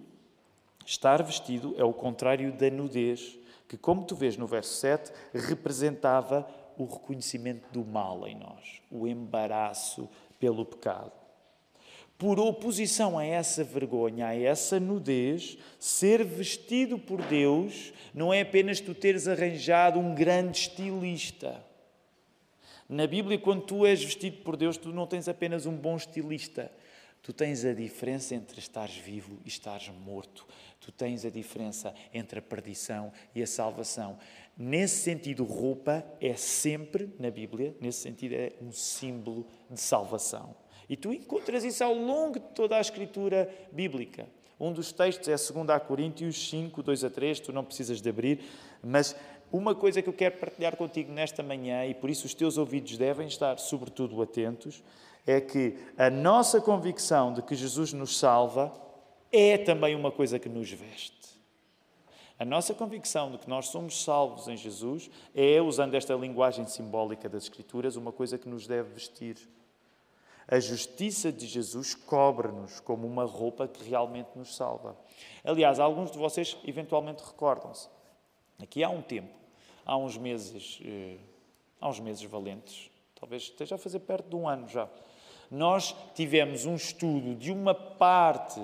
estar 0.86 1.22
vestido 1.22 1.76
é 1.78 1.84
o 1.84 1.94
contrário 1.94 2.52
da 2.52 2.70
nudez. 2.70 3.38
que, 3.68 3.78
como 3.78 4.06
tu 4.06 4.16
vês 4.16 4.38
no 4.38 4.46
verso 4.46 4.74
7, 4.76 5.12
representava 5.34 6.48
o 6.78 6.86
reconhecimento 6.86 7.68
do 7.72 7.84
mal 7.84 8.28
em 8.28 8.36
nós, 8.36 8.82
o 8.92 9.08
embaraço 9.08 10.08
pelo 10.40 10.66
pecado. 10.66 11.25
Por 12.18 12.40
oposição 12.40 13.18
a 13.18 13.26
essa 13.26 13.64
vergonha, 13.64 14.28
a 14.28 14.36
essa 14.36 14.80
nudez, 14.80 15.58
ser 15.78 16.24
vestido 16.24 16.98
por 16.98 17.22
Deus 17.24 17.92
não 18.14 18.34
é 18.34 18.42
apenas 18.42 18.80
tu 18.80 18.96
teres 18.96 19.28
arranjado 19.28 20.00
um 20.00 20.16
grande 20.16 20.60
estilista. 20.60 21.62
Na 22.88 23.06
Bíblia, 23.06 23.38
quando 23.38 23.64
tu 23.64 23.86
és 23.86 24.02
vestido 24.02 24.38
por 24.44 24.56
Deus, 24.56 24.78
tu 24.78 24.90
não 24.94 25.08
tens 25.08 25.28
apenas 25.28 25.66
um 25.66 25.76
bom 25.76 25.98
estilista. 25.98 26.72
Tu 27.22 27.34
tens 27.34 27.66
a 27.66 27.74
diferença 27.74 28.36
entre 28.36 28.60
estares 28.60 28.96
vivo 28.96 29.40
e 29.44 29.50
estares 29.50 29.90
morto. 29.90 30.46
Tu 30.80 30.92
tens 30.92 31.26
a 31.26 31.30
diferença 31.32 31.94
entre 32.14 32.38
a 32.38 32.42
perdição 32.42 33.12
e 33.34 33.42
a 33.42 33.48
salvação. 33.48 34.20
Nesse 34.56 34.98
sentido, 34.98 35.44
roupa 35.44 36.06
é 36.22 36.36
sempre, 36.36 37.10
na 37.20 37.32
Bíblia, 37.32 37.76
nesse 37.82 38.02
sentido, 38.02 38.36
é 38.36 38.54
um 38.62 38.72
símbolo 38.72 39.48
de 39.70 39.82
salvação. 39.82 40.56
E 40.90 40.96
tu 40.96 41.12
encontras 41.12 41.64
isso 41.64 41.84
ao 41.84 41.94
longo 41.94 42.40
de 42.40 42.48
toda 42.54 42.78
a 42.78 42.82
escritura 42.82 43.50
bíblica. 43.72 44.28
Um 44.60 44.72
dos 44.72 44.92
textos 44.92 45.28
é 45.28 45.36
2 45.36 45.84
Coríntios 45.84 46.50
5, 46.50 46.82
2 46.82 47.04
a 47.04 47.10
3, 47.10 47.40
tu 47.40 47.52
não 47.52 47.64
precisas 47.64 48.02
de 48.02 48.10
abrir, 48.10 48.40
mas 48.82 49.16
uma 49.52 49.76
coisa 49.76 50.02
que 50.02 50.10
eu 50.10 50.14
quero 50.14 50.38
partilhar 50.38 50.76
contigo 50.76 51.12
nesta 51.12 51.44
manhã, 51.44 51.86
e 51.86 51.94
por 51.94 52.10
isso 52.10 52.26
os 52.26 52.34
teus 52.34 52.58
ouvidos 52.58 52.98
devem 52.98 53.28
estar 53.28 53.58
sobretudo 53.58 54.22
atentos, 54.22 54.82
é 55.26 55.42
que 55.42 55.76
a 55.98 56.10
nossa 56.10 56.62
convicção 56.62 57.34
de 57.34 57.42
que 57.42 57.56
Jesus 57.56 57.92
nos 57.94 58.18
salva 58.18 58.72
é 59.32 59.58
também 59.58 59.96
uma 59.96 60.12
coisa 60.12 60.40
que 60.40 60.48
nos 60.48 60.72
veste. 60.72 61.16
A 62.38 62.44
nossa 62.44 62.74
convicção 62.74 63.32
de 63.32 63.38
que 63.38 63.50
nós 63.50 63.68
somos 63.68 64.04
salvos 64.04 64.48
em 64.48 64.58
Jesus 64.58 65.10
é, 65.34 65.62
usando 65.62 65.96
esta 65.96 66.14
linguagem 66.16 66.68
simbólica 66.68 67.30
das 67.30 67.44
Escrituras, 67.44 67.96
uma 67.96 68.12
coisa 68.12 68.38
que 68.38 68.48
nos 68.48 68.68
deve 68.68 68.94
vestir. 68.94 69.38
A 70.48 70.60
justiça 70.60 71.32
de 71.32 71.48
Jesus 71.48 71.96
cobre-nos 71.96 72.80
como 72.80 73.08
uma 73.08 73.26
roupa 73.26 73.68
que 73.68 73.84
realmente 73.84 74.30
nos 74.36 74.56
salva. 74.56 74.96
Aliás, 75.44 75.80
alguns 75.80 76.12
de 76.12 76.18
vocês 76.18 76.56
eventualmente 76.66 77.24
recordam-se. 77.24 77.90
Aqui 78.62 78.84
há 78.84 78.90
um 78.90 79.02
tempo, 79.02 79.34
há 79.86 79.98
uns 79.98 80.18
meses, 80.18 80.80
eh, 80.86 81.18
há 81.82 81.90
uns 81.90 82.00
meses 82.00 82.24
valentes, 82.24 82.92
talvez 83.20 83.44
esteja 83.44 83.76
a 83.76 83.78
fazer 83.78 84.00
perto 84.00 84.30
de 84.30 84.36
um 84.36 84.48
ano 84.48 84.68
já, 84.68 84.88
nós 85.50 85.96
tivemos 86.14 86.66
um 86.66 86.76
estudo 86.76 87.36
de 87.36 87.52
uma 87.52 87.74
parte, 87.74 88.62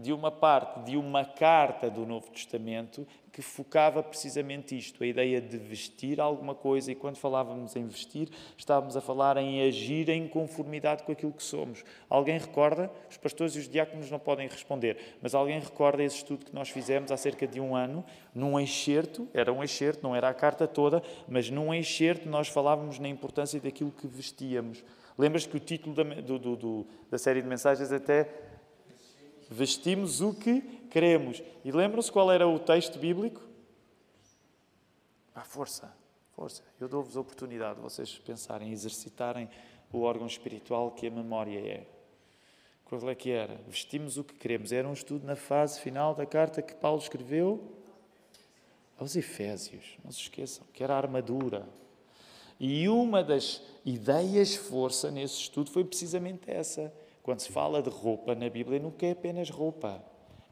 de 0.00 0.12
uma 0.12 0.30
parte 0.30 0.80
de 0.80 0.96
uma 0.96 1.24
carta 1.24 1.90
do 1.90 2.06
Novo 2.06 2.30
Testamento 2.30 3.06
que 3.32 3.42
focava 3.42 4.02
precisamente 4.02 4.76
isto, 4.76 5.02
a 5.04 5.06
ideia 5.06 5.40
de 5.40 5.56
vestir 5.56 6.20
alguma 6.20 6.54
coisa, 6.54 6.90
e 6.90 6.94
quando 6.94 7.16
falávamos 7.16 7.76
em 7.76 7.86
vestir, 7.86 8.28
estávamos 8.56 8.96
a 8.96 9.00
falar 9.00 9.36
em 9.36 9.66
agir 9.66 10.08
em 10.08 10.26
conformidade 10.26 11.04
com 11.04 11.12
aquilo 11.12 11.32
que 11.32 11.42
somos. 11.42 11.84
Alguém 12.08 12.38
recorda? 12.38 12.90
Os 13.08 13.16
pastores 13.16 13.54
e 13.54 13.60
os 13.60 13.68
diáconos 13.68 14.10
não 14.10 14.18
podem 14.18 14.48
responder, 14.48 15.16
mas 15.22 15.34
alguém 15.34 15.60
recorda 15.60 16.02
esse 16.02 16.16
estudo 16.16 16.44
que 16.44 16.54
nós 16.54 16.70
fizemos 16.70 17.12
há 17.12 17.16
cerca 17.16 17.46
de 17.46 17.60
um 17.60 17.76
ano, 17.76 18.04
num 18.34 18.58
enxerto, 18.58 19.28
era 19.32 19.52
um 19.52 19.62
enxerto, 19.62 20.02
não 20.02 20.14
era 20.14 20.28
a 20.28 20.34
carta 20.34 20.66
toda, 20.66 21.02
mas 21.28 21.50
num 21.50 21.72
enxerto 21.72 22.28
nós 22.28 22.48
falávamos 22.48 22.98
na 22.98 23.08
importância 23.08 23.60
daquilo 23.60 23.92
que 23.92 24.08
vestíamos. 24.08 24.84
Lembras 25.16 25.46
que 25.46 25.56
o 25.56 25.60
título 25.60 25.94
da, 25.94 26.02
do, 26.02 26.38
do, 26.38 26.56
do, 26.56 26.86
da 27.10 27.18
série 27.18 27.42
de 27.42 27.48
mensagens 27.48 27.92
até 27.92 28.49
vestimos 29.50 30.20
o 30.20 30.32
que 30.32 30.60
queremos. 30.88 31.42
E 31.64 31.72
lembram-se 31.72 32.10
qual 32.10 32.30
era 32.30 32.46
o 32.46 32.58
texto 32.58 32.98
bíblico? 32.98 33.42
Ah, 35.34 35.44
força, 35.44 35.92
força. 36.36 36.62
Eu 36.80 36.88
dou-vos 36.88 37.16
a 37.16 37.20
oportunidade 37.20 37.74
de 37.76 37.82
vocês 37.82 38.16
pensarem, 38.18 38.70
exercitarem 38.70 39.50
o 39.92 40.02
órgão 40.02 40.26
espiritual 40.26 40.92
que 40.92 41.08
a 41.08 41.10
memória 41.10 41.58
é. 41.58 41.86
Qual 42.84 43.08
é 43.08 43.14
que 43.14 43.30
era? 43.30 43.60
Vestimos 43.68 44.16
o 44.16 44.24
que 44.24 44.34
queremos. 44.34 44.72
Era 44.72 44.88
um 44.88 44.92
estudo 44.92 45.26
na 45.26 45.36
fase 45.36 45.80
final 45.80 46.14
da 46.14 46.26
carta 46.26 46.62
que 46.62 46.74
Paulo 46.74 47.00
escreveu 47.00 47.76
aos 48.98 49.16
Efésios. 49.16 49.96
Não 50.04 50.10
se 50.10 50.20
esqueçam, 50.20 50.66
que 50.72 50.82
era 50.82 50.94
a 50.94 50.96
armadura. 50.96 51.68
E 52.58 52.88
uma 52.88 53.24
das 53.24 53.62
ideias 53.86 54.54
força 54.54 55.10
nesse 55.10 55.34
estudo 55.34 55.70
foi 55.70 55.84
precisamente 55.84 56.50
essa. 56.50 56.92
Quando 57.22 57.40
se 57.40 57.50
fala 57.50 57.82
de 57.82 57.90
roupa 57.90 58.34
na 58.34 58.48
Bíblia, 58.48 58.78
nunca 58.78 59.06
é 59.06 59.12
apenas 59.12 59.50
roupa. 59.50 60.02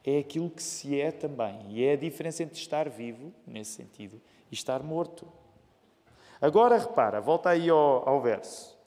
É 0.05 0.19
aquilo 0.19 0.51
que 0.51 0.63
se 0.63 1.01
é 1.01 1.11
também. 1.11 1.67
E 1.71 1.85
é 1.85 1.93
a 1.93 1.97
diferença 1.97 2.43
entre 2.43 2.59
estar 2.59 2.89
vivo, 2.89 3.33
nesse 3.47 3.73
sentido, 3.73 4.21
e 4.51 4.55
estar 4.55 4.83
morto. 4.83 5.27
Agora 6.41 6.79
repara, 6.79 7.21
volta 7.21 7.51
aí 7.51 7.69
ao, 7.69 8.09
ao 8.09 8.21
verso 8.21 8.79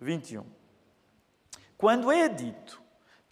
21. 0.00 0.44
Quando 1.76 2.10
é 2.10 2.28
dito 2.28 2.82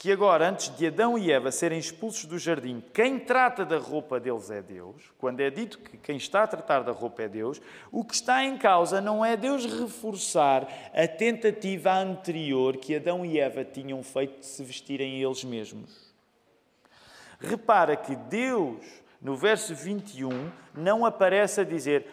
que 0.03 0.11
agora, 0.11 0.49
antes 0.49 0.77
de 0.77 0.89
Adão 0.89 1.17
e 1.17 1.31
Eva 1.31 1.53
serem 1.53 1.79
expulsos 1.79 2.25
do 2.25 2.37
jardim, 2.37 2.83
quem 2.93 3.21
trata 3.21 3.65
da 3.65 3.79
roupa 3.79 4.19
deles 4.19 4.51
é 4.51 4.61
Deus, 4.61 5.01
quando 5.17 5.39
é 5.39 5.49
dito 5.49 5.79
que 5.79 5.97
quem 5.97 6.17
está 6.17 6.43
a 6.43 6.47
tratar 6.49 6.81
da 6.81 6.91
roupa 6.91 7.23
é 7.23 7.29
Deus, 7.29 7.63
o 7.93 8.03
que 8.03 8.17
está 8.17 8.45
em 8.45 8.59
causa 8.59 9.01
não 9.01 9.25
é 9.25 9.37
Deus 9.37 9.65
reforçar 9.65 10.67
a 10.93 11.07
tentativa 11.07 11.95
anterior 11.95 12.79
que 12.79 12.97
Adão 12.97 13.25
e 13.25 13.39
Eva 13.39 13.65
tinham 13.65 14.03
feito 14.03 14.41
de 14.41 14.47
se 14.47 14.65
vestirem 14.65 15.23
eles 15.23 15.45
mesmos. 15.45 16.13
Repara 17.39 17.95
que 17.95 18.17
Deus, 18.17 18.85
no 19.21 19.37
verso 19.37 19.73
21, 19.73 20.51
não 20.75 21.07
aparece 21.07 21.61
a 21.61 21.65
dizer 21.65 22.09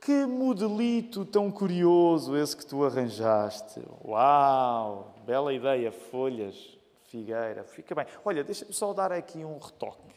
que 0.00 0.26
modelito 0.26 1.24
tão 1.24 1.52
curioso 1.52 2.36
esse 2.36 2.56
que 2.56 2.66
tu 2.66 2.84
arranjaste. 2.84 3.80
Uau, 4.04 5.14
bela 5.24 5.54
ideia, 5.54 5.92
folhas 5.92 6.77
figueira, 7.08 7.64
fica 7.64 7.94
bem. 7.94 8.06
Olha, 8.24 8.44
deixa-me 8.44 8.72
só 8.72 8.92
dar 8.92 9.12
aqui 9.12 9.44
um 9.44 9.58
retoque. 9.58 10.14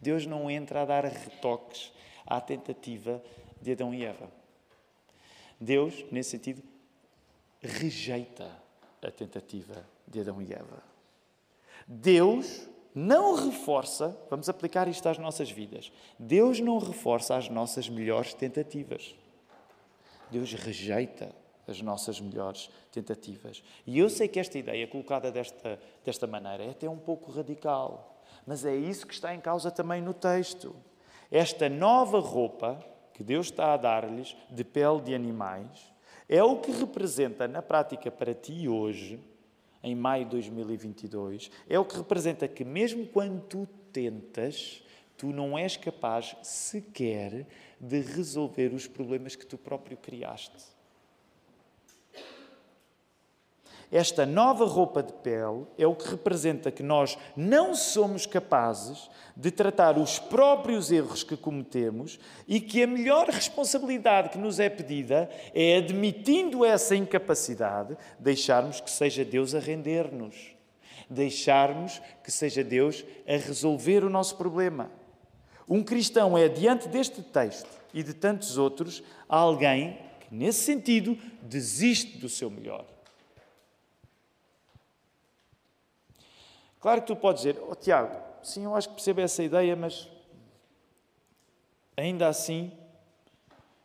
Deus 0.00 0.26
não 0.26 0.50
entra 0.50 0.82
a 0.82 0.84
dar 0.84 1.04
retoques 1.04 1.92
à 2.26 2.40
tentativa 2.40 3.22
de 3.60 3.72
Adão 3.72 3.94
e 3.94 4.04
Eva. 4.04 4.30
Deus, 5.58 6.04
nesse 6.10 6.30
sentido, 6.30 6.62
rejeita 7.60 8.50
a 9.02 9.10
tentativa 9.10 9.86
de 10.06 10.20
Adão 10.20 10.42
e 10.42 10.52
Eva. 10.52 10.82
Deus 11.86 12.68
não 12.94 13.34
reforça, 13.34 14.18
vamos 14.28 14.48
aplicar 14.48 14.88
isto 14.88 15.08
às 15.08 15.18
nossas 15.18 15.50
vidas. 15.50 15.92
Deus 16.18 16.60
não 16.60 16.78
reforça 16.78 17.36
as 17.36 17.48
nossas 17.48 17.88
melhores 17.88 18.34
tentativas. 18.34 19.14
Deus 20.30 20.52
rejeita 20.52 21.32
as 21.66 21.80
nossas 21.80 22.20
melhores 22.20 22.70
tentativas. 22.92 23.62
E 23.86 23.98
eu 23.98 24.08
sei 24.08 24.28
que 24.28 24.38
esta 24.38 24.58
ideia, 24.58 24.86
colocada 24.86 25.30
desta, 25.30 25.78
desta 26.04 26.26
maneira, 26.26 26.64
é 26.64 26.70
até 26.70 26.88
um 26.88 26.98
pouco 26.98 27.30
radical, 27.30 28.22
mas 28.46 28.64
é 28.64 28.74
isso 28.74 29.06
que 29.06 29.14
está 29.14 29.34
em 29.34 29.40
causa 29.40 29.70
também 29.70 30.00
no 30.00 30.14
texto. 30.14 30.74
Esta 31.30 31.68
nova 31.68 32.20
roupa 32.20 32.78
que 33.16 33.24
Deus 33.24 33.46
está 33.46 33.72
a 33.72 33.78
dar-lhes, 33.78 34.36
de 34.50 34.62
pele 34.62 35.00
de 35.00 35.14
animais, 35.14 35.90
é 36.28 36.42
o 36.42 36.60
que 36.60 36.70
representa 36.70 37.48
na 37.48 37.62
prática 37.62 38.10
para 38.10 38.34
ti 38.34 38.68
hoje, 38.68 39.18
em 39.82 39.94
maio 39.94 40.26
de 40.26 40.32
2022, 40.32 41.50
é 41.66 41.78
o 41.78 41.84
que 41.84 41.96
representa 41.96 42.46
que 42.46 42.62
mesmo 42.62 43.06
quando 43.06 43.40
tu 43.42 43.66
tentas, 43.90 44.82
tu 45.16 45.28
não 45.28 45.56
és 45.56 45.78
capaz 45.78 46.36
sequer 46.42 47.46
de 47.80 48.00
resolver 48.00 48.74
os 48.74 48.86
problemas 48.86 49.34
que 49.34 49.46
tu 49.46 49.56
próprio 49.56 49.96
criaste. 49.96 50.75
Esta 53.90 54.26
nova 54.26 54.64
roupa 54.64 55.00
de 55.00 55.12
pele 55.12 55.64
é 55.78 55.86
o 55.86 55.94
que 55.94 56.08
representa 56.08 56.72
que 56.72 56.82
nós 56.82 57.16
não 57.36 57.74
somos 57.74 58.26
capazes 58.26 59.08
de 59.36 59.50
tratar 59.50 59.96
os 59.96 60.18
próprios 60.18 60.90
erros 60.90 61.22
que 61.22 61.36
cometemos 61.36 62.18
e 62.48 62.60
que 62.60 62.82
a 62.82 62.86
melhor 62.86 63.28
responsabilidade 63.28 64.30
que 64.30 64.38
nos 64.38 64.58
é 64.58 64.68
pedida 64.68 65.30
é, 65.54 65.76
admitindo 65.76 66.64
essa 66.64 66.96
incapacidade, 66.96 67.96
deixarmos 68.18 68.80
que 68.80 68.90
seja 68.90 69.24
Deus 69.24 69.54
a 69.54 69.60
render-nos, 69.60 70.34
deixarmos 71.08 72.02
que 72.24 72.32
seja 72.32 72.64
Deus 72.64 73.04
a 73.26 73.36
resolver 73.36 74.02
o 74.02 74.10
nosso 74.10 74.36
problema. 74.36 74.90
Um 75.68 75.82
cristão 75.82 76.36
é, 76.36 76.48
diante 76.48 76.88
deste 76.88 77.22
texto 77.22 77.68
e 77.94 78.02
de 78.02 78.14
tantos 78.14 78.58
outros, 78.58 79.02
alguém 79.28 79.98
que, 80.20 80.34
nesse 80.34 80.64
sentido, 80.64 81.16
desiste 81.42 82.18
do 82.18 82.28
seu 82.28 82.50
melhor 82.50 82.95
Claro 86.86 87.00
que 87.00 87.08
tu 87.08 87.16
podes 87.16 87.42
dizer, 87.42 87.60
oh, 87.68 87.74
Tiago, 87.74 88.16
sim, 88.44 88.62
eu 88.62 88.76
acho 88.76 88.88
que 88.88 88.94
percebo 88.94 89.20
essa 89.20 89.42
ideia, 89.42 89.74
mas 89.74 90.08
ainda 91.96 92.28
assim 92.28 92.70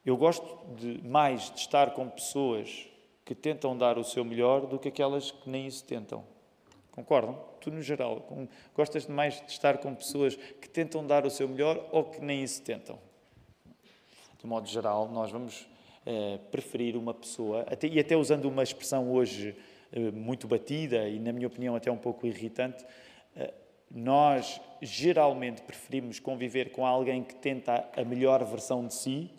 eu 0.06 0.16
gosto 0.16 0.46
de 0.76 1.02
mais 1.04 1.50
de 1.50 1.62
estar 1.62 1.96
com 1.96 2.08
pessoas 2.08 2.88
que 3.26 3.34
tentam 3.34 3.76
dar 3.76 3.98
o 3.98 4.04
seu 4.04 4.24
melhor 4.24 4.68
do 4.68 4.78
que 4.78 4.90
aquelas 4.90 5.32
que 5.32 5.50
nem 5.50 5.66
isso 5.66 5.84
tentam. 5.84 6.24
Concordam? 6.92 7.44
Tu, 7.60 7.72
no 7.72 7.82
geral, 7.82 8.24
gostas 8.76 9.08
de 9.08 9.12
mais 9.12 9.42
de 9.42 9.52
estar 9.52 9.80
com 9.80 9.96
pessoas 9.96 10.36
que 10.36 10.70
tentam 10.70 11.04
dar 11.04 11.26
o 11.26 11.32
seu 11.32 11.48
melhor 11.48 11.84
ou 11.92 12.04
que 12.04 12.22
nem 12.22 12.44
isso 12.44 12.62
tentam? 12.62 13.00
de 14.38 14.46
modo 14.46 14.68
geral, 14.68 15.10
nós 15.10 15.32
vamos 15.32 15.68
uh, 16.06 16.38
preferir 16.52 16.96
uma 16.96 17.16
pessoa, 17.16 17.62
até, 17.62 17.88
e 17.88 18.00
até 18.00 18.16
usando 18.16 18.46
uma 18.46 18.62
expressão 18.62 19.12
hoje 19.12 19.58
muito 20.14 20.48
batida 20.48 21.08
e, 21.08 21.20
na 21.20 21.34
minha 21.34 21.48
opinião, 21.48 21.76
até 21.76 21.92
um 21.92 21.98
pouco 21.98 22.26
irritante, 22.26 22.84
uh, 23.36 23.54
nós 23.90 24.62
geralmente 24.82 25.62
preferimos 25.62 26.20
conviver 26.20 26.72
com 26.72 26.86
alguém 26.86 27.24
que 27.24 27.36
tenta 27.36 27.90
a 27.96 28.04
melhor 28.06 28.44
versão 28.46 28.88
de 28.88 28.94
si 28.94 29.30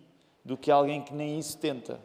do 0.45 0.57
que 0.57 0.71
alguém 0.71 1.03
que 1.03 1.15
nem 1.15 1.39
isso 1.39 1.57
tenta. 1.59 2.01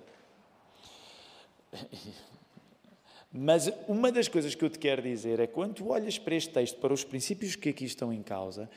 Mas 3.32 3.72
uma 3.88 4.12
das 4.12 4.28
coisas 4.28 4.56
que 4.56 4.64
eu 4.64 4.70
te 4.70 4.80
quero 4.80 5.02
dizer 5.02 5.40
é 5.40 5.48
quando 5.48 5.88
olhas 5.90 6.18
para 6.18 6.36
este 6.36 6.52
texto, 6.52 6.80
para 6.80 6.94
os 6.94 7.04
princípios 7.04 7.56
que 7.56 7.70
aqui 7.70 7.86
estão 7.86 8.14
em 8.14 8.24
causa, 8.24 8.70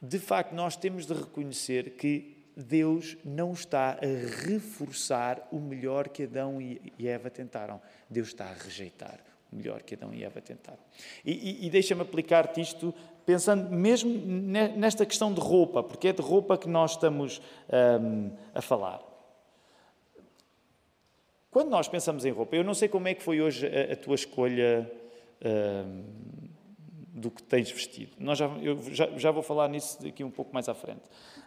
de 0.00 0.18
facto 0.18 0.52
nós 0.52 0.76
temos 0.76 1.06
de 1.06 1.12
reconhecer 1.12 1.90
que 1.90 2.37
Deus 2.60 3.16
não 3.24 3.52
está 3.52 3.92
a 3.92 4.46
reforçar 4.48 5.46
o 5.52 5.60
melhor 5.60 6.08
que 6.08 6.24
Adão 6.24 6.60
e 6.60 7.06
Eva 7.06 7.30
tentaram. 7.30 7.80
Deus 8.10 8.28
está 8.28 8.46
a 8.46 8.52
rejeitar 8.52 9.20
o 9.52 9.56
melhor 9.56 9.80
que 9.82 9.94
Adão 9.94 10.12
e 10.12 10.24
Eva 10.24 10.40
tentaram. 10.40 10.80
E, 11.24 11.32
e, 11.32 11.66
e 11.66 11.70
deixa-me 11.70 12.02
aplicar-te 12.02 12.60
isto 12.60 12.92
pensando 13.24 13.70
mesmo 13.70 14.10
nesta 14.10 15.06
questão 15.06 15.32
de 15.32 15.40
roupa, 15.40 15.84
porque 15.84 16.08
é 16.08 16.12
de 16.12 16.20
roupa 16.20 16.58
que 16.58 16.68
nós 16.68 16.92
estamos 16.92 17.40
um, 18.02 18.30
a 18.52 18.60
falar. 18.60 19.02
Quando 21.50 21.68
nós 21.68 21.86
pensamos 21.86 22.24
em 22.24 22.32
roupa, 22.32 22.56
eu 22.56 22.64
não 22.64 22.74
sei 22.74 22.88
como 22.88 23.06
é 23.06 23.14
que 23.14 23.22
foi 23.22 23.40
hoje 23.40 23.66
a, 23.66 23.92
a 23.92 23.96
tua 23.96 24.16
escolha 24.16 24.90
um, 25.86 26.02
do 27.20 27.30
que 27.30 27.42
tens 27.42 27.70
vestido. 27.70 28.12
Nós 28.18 28.38
já, 28.38 28.46
eu 28.46 28.82
já, 28.92 29.06
já 29.16 29.30
vou 29.30 29.42
falar 29.42 29.68
nisso 29.68 30.02
daqui 30.02 30.24
um 30.24 30.30
pouco 30.30 30.52
mais 30.52 30.68
à 30.68 30.74
frente. 30.74 31.02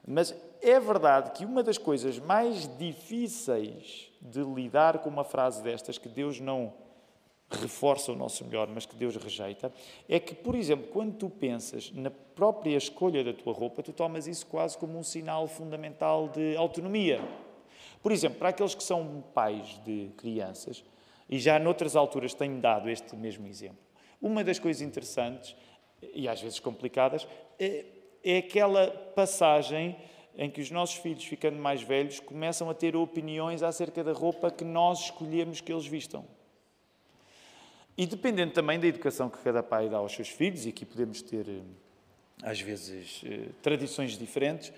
Mas 0.07 0.33
é 0.61 0.79
verdade 0.79 1.31
que 1.31 1.45
uma 1.45 1.63
das 1.63 1.77
coisas 1.77 2.19
mais 2.19 2.67
difíceis 2.77 4.11
de 4.21 4.41
lidar 4.43 4.99
com 4.99 5.09
uma 5.09 5.23
frase 5.23 5.61
destas, 5.63 5.97
que 5.97 6.09
Deus 6.09 6.39
não 6.39 6.73
reforça 7.49 8.11
o 8.11 8.15
nosso 8.15 8.45
melhor, 8.45 8.67
mas 8.67 8.85
que 8.85 8.95
Deus 8.95 9.15
rejeita, 9.17 9.73
é 10.07 10.19
que, 10.19 10.33
por 10.33 10.55
exemplo, 10.55 10.87
quando 10.87 11.17
tu 11.17 11.29
pensas 11.29 11.91
na 11.91 12.09
própria 12.09 12.77
escolha 12.77 13.23
da 13.23 13.33
tua 13.33 13.53
roupa, 13.53 13.83
tu 13.83 13.91
tomas 13.91 14.25
isso 14.25 14.45
quase 14.45 14.77
como 14.77 14.97
um 14.97 15.03
sinal 15.03 15.47
fundamental 15.47 16.29
de 16.29 16.55
autonomia. 16.55 17.21
Por 18.01 18.11
exemplo, 18.11 18.39
para 18.39 18.49
aqueles 18.49 18.73
que 18.73 18.83
são 18.83 19.23
pais 19.33 19.81
de 19.83 20.11
crianças, 20.17 20.83
e 21.29 21.39
já 21.39 21.59
noutras 21.59 21.95
alturas 21.95 22.33
tenho 22.33 22.59
dado 22.61 22.89
este 22.89 23.15
mesmo 23.15 23.47
exemplo, 23.47 23.79
uma 24.21 24.43
das 24.43 24.59
coisas 24.59 24.81
interessantes, 24.81 25.55
e 26.13 26.27
às 26.27 26.41
vezes 26.41 26.59
complicadas, 26.59 27.27
é 27.59 27.85
é 28.23 28.37
aquela 28.37 28.87
passagem 29.15 29.95
em 30.37 30.49
que 30.49 30.61
os 30.61 30.71
nossos 30.71 30.95
filhos, 30.95 31.23
ficando 31.23 31.57
mais 31.57 31.81
velhos, 31.81 32.19
começam 32.19 32.69
a 32.69 32.73
ter 32.73 32.95
opiniões 32.95 33.63
acerca 33.63 34.03
da 34.03 34.13
roupa 34.13 34.49
que 34.49 34.63
nós 34.63 35.01
escolhemos 35.01 35.61
que 35.61 35.71
eles 35.71 35.85
vistam. 35.85 36.25
E 37.97 38.05
dependendo 38.05 38.53
também 38.53 38.79
da 38.79 38.87
educação 38.87 39.29
que 39.29 39.37
cada 39.39 39.61
pai 39.61 39.89
dá 39.89 39.97
aos 39.97 40.13
seus 40.13 40.29
filhos, 40.29 40.65
e 40.65 40.69
aqui 40.69 40.85
podemos 40.85 41.21
ter, 41.21 41.47
eh, 41.47 41.61
às 42.41 42.59
vezes, 42.59 43.21
eh, 43.25 43.49
tradições 43.61 44.17
diferentes, 44.17 44.71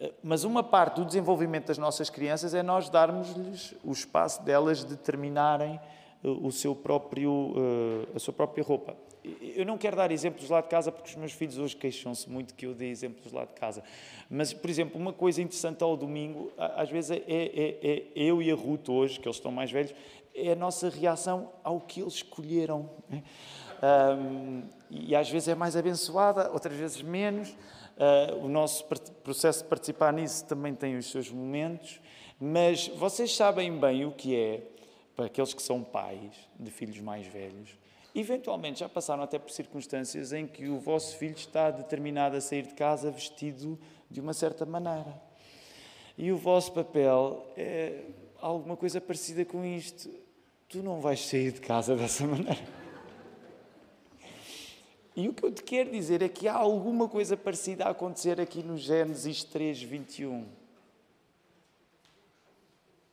eh, 0.00 0.12
mas 0.22 0.44
uma 0.44 0.62
parte 0.62 0.96
do 0.96 1.04
desenvolvimento 1.04 1.66
das 1.66 1.78
nossas 1.78 2.08
crianças 2.08 2.54
é 2.54 2.62
nós 2.62 2.88
darmos-lhes 2.88 3.74
o 3.84 3.92
espaço 3.92 4.42
delas 4.42 4.84
determinarem 4.84 5.78
o 6.24 6.52
seu 6.52 6.72
próprio, 6.72 7.52
a 8.14 8.18
sua 8.20 8.32
própria 8.32 8.62
roupa. 8.62 8.96
Eu 9.24 9.64
não 9.64 9.78
quero 9.78 9.96
dar 9.96 10.10
exemplos 10.10 10.50
lá 10.50 10.60
de 10.60 10.68
casa 10.68 10.90
porque 10.90 11.10
os 11.10 11.16
meus 11.16 11.32
filhos 11.32 11.58
hoje 11.58 11.76
queixam-se 11.76 12.28
muito 12.28 12.54
que 12.54 12.66
eu 12.66 12.74
dê 12.74 12.88
exemplos 12.88 13.32
lá 13.32 13.44
de 13.44 13.52
casa. 13.52 13.82
Mas, 14.28 14.52
por 14.52 14.68
exemplo, 14.68 15.00
uma 15.00 15.12
coisa 15.12 15.40
interessante 15.40 15.82
ao 15.82 15.96
domingo, 15.96 16.52
às 16.56 16.90
vezes 16.90 17.12
é, 17.12 17.22
é, 17.28 17.78
é 17.82 18.02
eu 18.16 18.42
e 18.42 18.50
a 18.50 18.54
Ruth 18.54 18.88
hoje, 18.88 19.20
que 19.20 19.28
eles 19.28 19.36
estão 19.36 19.52
mais 19.52 19.70
velhos, 19.70 19.94
é 20.34 20.52
a 20.52 20.56
nossa 20.56 20.88
reação 20.88 21.52
ao 21.62 21.80
que 21.80 22.00
eles 22.00 22.14
escolheram. 22.14 22.90
Um, 23.82 24.62
e 24.88 25.14
às 25.14 25.28
vezes 25.28 25.48
é 25.48 25.54
mais 25.54 25.76
abençoada, 25.76 26.50
outras 26.52 26.76
vezes 26.76 27.02
menos. 27.02 27.50
Uh, 27.50 28.44
o 28.44 28.48
nosso 28.48 28.84
processo 29.22 29.62
de 29.62 29.68
participar 29.68 30.12
nisso 30.12 30.46
também 30.46 30.74
tem 30.74 30.96
os 30.96 31.10
seus 31.10 31.30
momentos. 31.30 32.00
Mas 32.40 32.88
vocês 32.88 33.34
sabem 33.34 33.78
bem 33.78 34.04
o 34.04 34.12
que 34.12 34.36
é, 34.36 34.62
para 35.14 35.26
aqueles 35.26 35.52
que 35.54 35.62
são 35.62 35.82
pais 35.82 36.32
de 36.58 36.70
filhos 36.70 36.98
mais 37.00 37.26
velhos, 37.26 37.70
Eventualmente 38.14 38.80
já 38.80 38.88
passaram 38.88 39.22
até 39.22 39.38
por 39.38 39.50
circunstâncias 39.50 40.32
em 40.32 40.46
que 40.46 40.68
o 40.68 40.78
vosso 40.78 41.16
filho 41.16 41.34
está 41.34 41.70
determinado 41.70 42.36
a 42.36 42.40
sair 42.40 42.66
de 42.66 42.74
casa 42.74 43.10
vestido 43.10 43.78
de 44.10 44.20
uma 44.20 44.34
certa 44.34 44.66
maneira. 44.66 45.20
E 46.18 46.30
o 46.30 46.36
vosso 46.36 46.72
papel 46.72 47.46
é 47.56 48.04
alguma 48.38 48.76
coisa 48.76 49.00
parecida 49.00 49.44
com 49.44 49.64
isto. 49.64 50.10
Tu 50.68 50.82
não 50.82 51.00
vais 51.00 51.26
sair 51.26 51.52
de 51.52 51.60
casa 51.60 51.96
dessa 51.96 52.26
maneira. 52.26 52.82
E 55.14 55.28
o 55.28 55.34
que 55.34 55.44
eu 55.44 55.52
te 55.52 55.62
quero 55.62 55.90
dizer 55.90 56.22
é 56.22 56.28
que 56.28 56.48
há 56.48 56.54
alguma 56.54 57.08
coisa 57.08 57.36
parecida 57.36 57.84
a 57.84 57.90
acontecer 57.90 58.40
aqui 58.40 58.62
no 58.62 58.76
Gênesis 58.76 59.44
3, 59.44 59.82
21. 59.82 60.46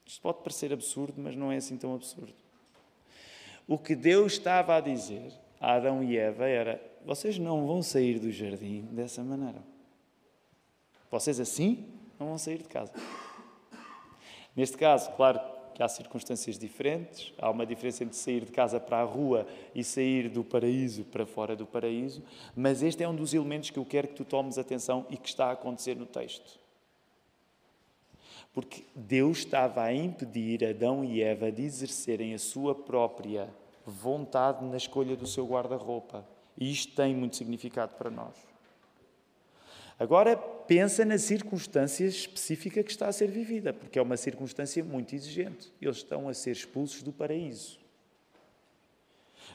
Isto 0.05 0.21
pode 0.21 0.39
parecer 0.39 0.73
absurdo, 0.73 1.15
mas 1.17 1.35
não 1.35 1.51
é 1.51 1.57
assim 1.57 1.77
tão 1.77 1.93
absurdo. 1.93 2.33
O 3.69 3.77
que 3.77 3.95
Deus 3.95 4.33
estava 4.33 4.75
a 4.75 4.79
dizer 4.81 5.31
a 5.61 5.75
Adão 5.75 6.03
e 6.03 6.17
Eva 6.17 6.47
era: 6.47 6.81
vocês 7.05 7.37
não 7.37 7.67
vão 7.67 7.83
sair 7.83 8.17
do 8.17 8.31
jardim 8.31 8.81
dessa 8.91 9.23
maneira. 9.23 9.61
Vocês 11.11 11.39
assim 11.39 11.85
não 12.19 12.29
vão 12.29 12.37
sair 12.39 12.57
de 12.57 12.63
casa. 12.63 12.91
Neste 14.55 14.75
caso, 14.75 15.11
claro 15.11 15.39
que 15.75 15.83
há 15.83 15.87
circunstâncias 15.87 16.57
diferentes, 16.57 17.31
há 17.37 17.51
uma 17.51 17.63
diferença 17.63 18.03
entre 18.03 18.17
sair 18.17 18.43
de 18.43 18.51
casa 18.51 18.79
para 18.79 19.01
a 19.01 19.03
rua 19.03 19.45
e 19.75 19.83
sair 19.83 20.29
do 20.29 20.43
paraíso 20.43 21.03
para 21.03 21.27
fora 21.27 21.55
do 21.55 21.67
paraíso, 21.67 22.23
mas 22.55 22.81
este 22.81 23.03
é 23.03 23.07
um 23.07 23.15
dos 23.15 23.35
elementos 23.35 23.69
que 23.69 23.77
eu 23.77 23.85
quero 23.85 24.07
que 24.07 24.15
tu 24.15 24.25
tomes 24.25 24.57
atenção 24.57 25.05
e 25.11 25.15
que 25.15 25.29
está 25.29 25.45
a 25.45 25.51
acontecer 25.51 25.95
no 25.95 26.07
texto. 26.07 26.59
Porque 28.51 28.83
Deus 28.95 29.37
estava 29.37 29.83
a 29.83 29.93
impedir 29.93 30.65
Adão 30.65 31.05
e 31.05 31.21
Eva 31.21 31.51
de 31.51 31.61
exercerem 31.61 32.33
a 32.33 32.39
sua 32.39 32.73
própria 32.73 33.47
vontade 33.89 34.63
na 34.63 34.77
escolha 34.77 35.15
do 35.15 35.27
seu 35.27 35.45
guarda-roupa. 35.45 36.25
E 36.57 36.71
isto 36.71 36.95
tem 36.95 37.15
muito 37.15 37.35
significado 37.35 37.95
para 37.95 38.09
nós. 38.09 38.35
Agora, 39.99 40.37
pensa 40.37 41.03
na 41.03 41.17
circunstância 41.17 42.05
específica 42.05 42.81
que 42.81 42.91
está 42.91 43.07
a 43.07 43.11
ser 43.11 43.27
vivida, 43.27 43.73
porque 43.73 43.99
é 43.99 44.01
uma 44.01 44.15
circunstância 44.15 44.81
muito 44.83 45.13
exigente. 45.13 45.73
Eles 45.81 45.97
estão 45.97 46.29
a 46.29 46.33
ser 46.33 46.51
expulsos 46.51 47.03
do 47.03 47.11
paraíso. 47.11 47.79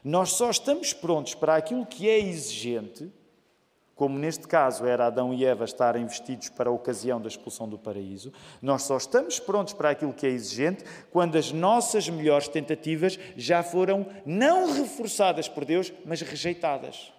Nós 0.03 0.33
só 0.33 0.51
estamos 0.51 0.93
prontos 0.93 1.35
para 1.35 1.57
aquilo 1.57 1.87
que 1.87 2.09
é 2.09 2.19
exigente 2.19 3.11
como 3.95 4.19
neste 4.19 4.49
caso 4.49 4.87
era 4.87 5.07
Adão 5.07 5.33
e 5.33 5.45
Eva 5.45 5.65
estarem 5.65 6.07
vestidos 6.07 6.49
para 6.49 6.69
a 6.69 6.73
ocasião 6.73 7.21
da 7.21 7.29
expulsão 7.29 7.69
do 7.69 7.79
paraíso, 7.79 8.33
nós 8.61 8.83
só 8.83 8.97
estamos 8.97 9.39
prontos 9.39 9.73
para 9.73 9.91
aquilo 9.91 10.13
que 10.13 10.27
é 10.27 10.31
exigente 10.31 10.85
quando 11.11 11.37
as 11.37 11.53
nossas 11.53 12.09
melhores 12.09 12.49
tentativas 12.49 13.19
já 13.37 13.63
foram 13.63 14.07
não 14.27 14.73
reforçadas 14.73 15.49
por 15.49 15.65
Deus, 15.65 15.93
mas 16.05 16.21
rejeitadas. 16.21 17.13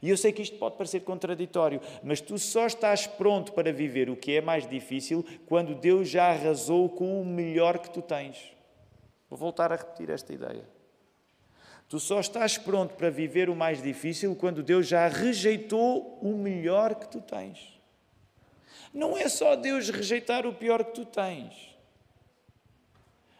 E 0.00 0.10
eu 0.10 0.16
sei 0.16 0.32
que 0.32 0.42
isto 0.42 0.56
pode 0.58 0.76
parecer 0.76 1.00
contraditório, 1.00 1.80
mas 2.02 2.20
tu 2.20 2.38
só 2.38 2.66
estás 2.66 3.06
pronto 3.06 3.52
para 3.52 3.72
viver 3.72 4.08
o 4.08 4.16
que 4.16 4.36
é 4.36 4.40
mais 4.40 4.66
difícil 4.66 5.24
quando 5.46 5.74
Deus 5.74 6.08
já 6.08 6.30
arrasou 6.30 6.88
com 6.88 7.20
o 7.20 7.24
melhor 7.24 7.78
que 7.78 7.90
tu 7.90 8.00
tens. 8.00 8.38
Vou 9.28 9.38
voltar 9.38 9.72
a 9.72 9.76
repetir 9.76 10.08
esta 10.10 10.32
ideia. 10.32 10.77
Tu 11.88 11.98
só 11.98 12.20
estás 12.20 12.58
pronto 12.58 12.94
para 12.94 13.08
viver 13.08 13.48
o 13.48 13.56
mais 13.56 13.82
difícil 13.82 14.36
quando 14.36 14.62
Deus 14.62 14.86
já 14.86 15.08
rejeitou 15.08 16.18
o 16.20 16.36
melhor 16.36 16.94
que 16.94 17.08
tu 17.08 17.20
tens. 17.20 17.78
Não 18.92 19.16
é 19.16 19.28
só 19.28 19.56
Deus 19.56 19.88
rejeitar 19.88 20.46
o 20.46 20.52
pior 20.52 20.84
que 20.84 20.92
tu 20.92 21.06
tens. 21.06 21.54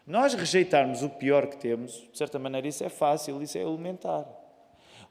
Nós 0.05 0.33
rejeitarmos 0.33 1.03
o 1.03 1.09
pior 1.09 1.45
que 1.45 1.57
temos, 1.57 1.91
de 2.11 2.17
certa 2.17 2.39
maneira, 2.39 2.67
isso 2.67 2.83
é 2.83 2.89
fácil, 2.89 3.39
isso 3.43 3.57
é 3.57 3.61
elementar. 3.61 4.25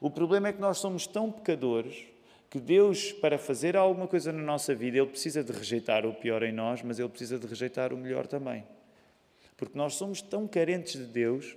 O 0.01 0.09
problema 0.09 0.49
é 0.49 0.53
que 0.53 0.59
nós 0.59 0.77
somos 0.77 1.07
tão 1.07 1.31
pecadores 1.31 2.05
que 2.49 2.59
Deus, 2.59 3.13
para 3.13 3.37
fazer 3.37 3.77
alguma 3.77 4.07
coisa 4.07 4.33
na 4.33 4.41
nossa 4.41 4.75
vida, 4.75 4.97
Ele 4.97 5.07
precisa 5.07 5.41
de 5.41 5.53
rejeitar 5.53 6.05
o 6.05 6.13
pior 6.13 6.43
em 6.43 6.51
nós, 6.51 6.81
mas 6.81 6.99
Ele 6.99 7.07
precisa 7.07 7.39
de 7.39 7.47
rejeitar 7.47 7.93
o 7.93 7.97
melhor 7.97 8.27
também. 8.27 8.65
Porque 9.55 9.77
nós 9.77 9.93
somos 9.93 10.21
tão 10.21 10.45
carentes 10.45 10.93
de 10.93 11.05
Deus 11.05 11.55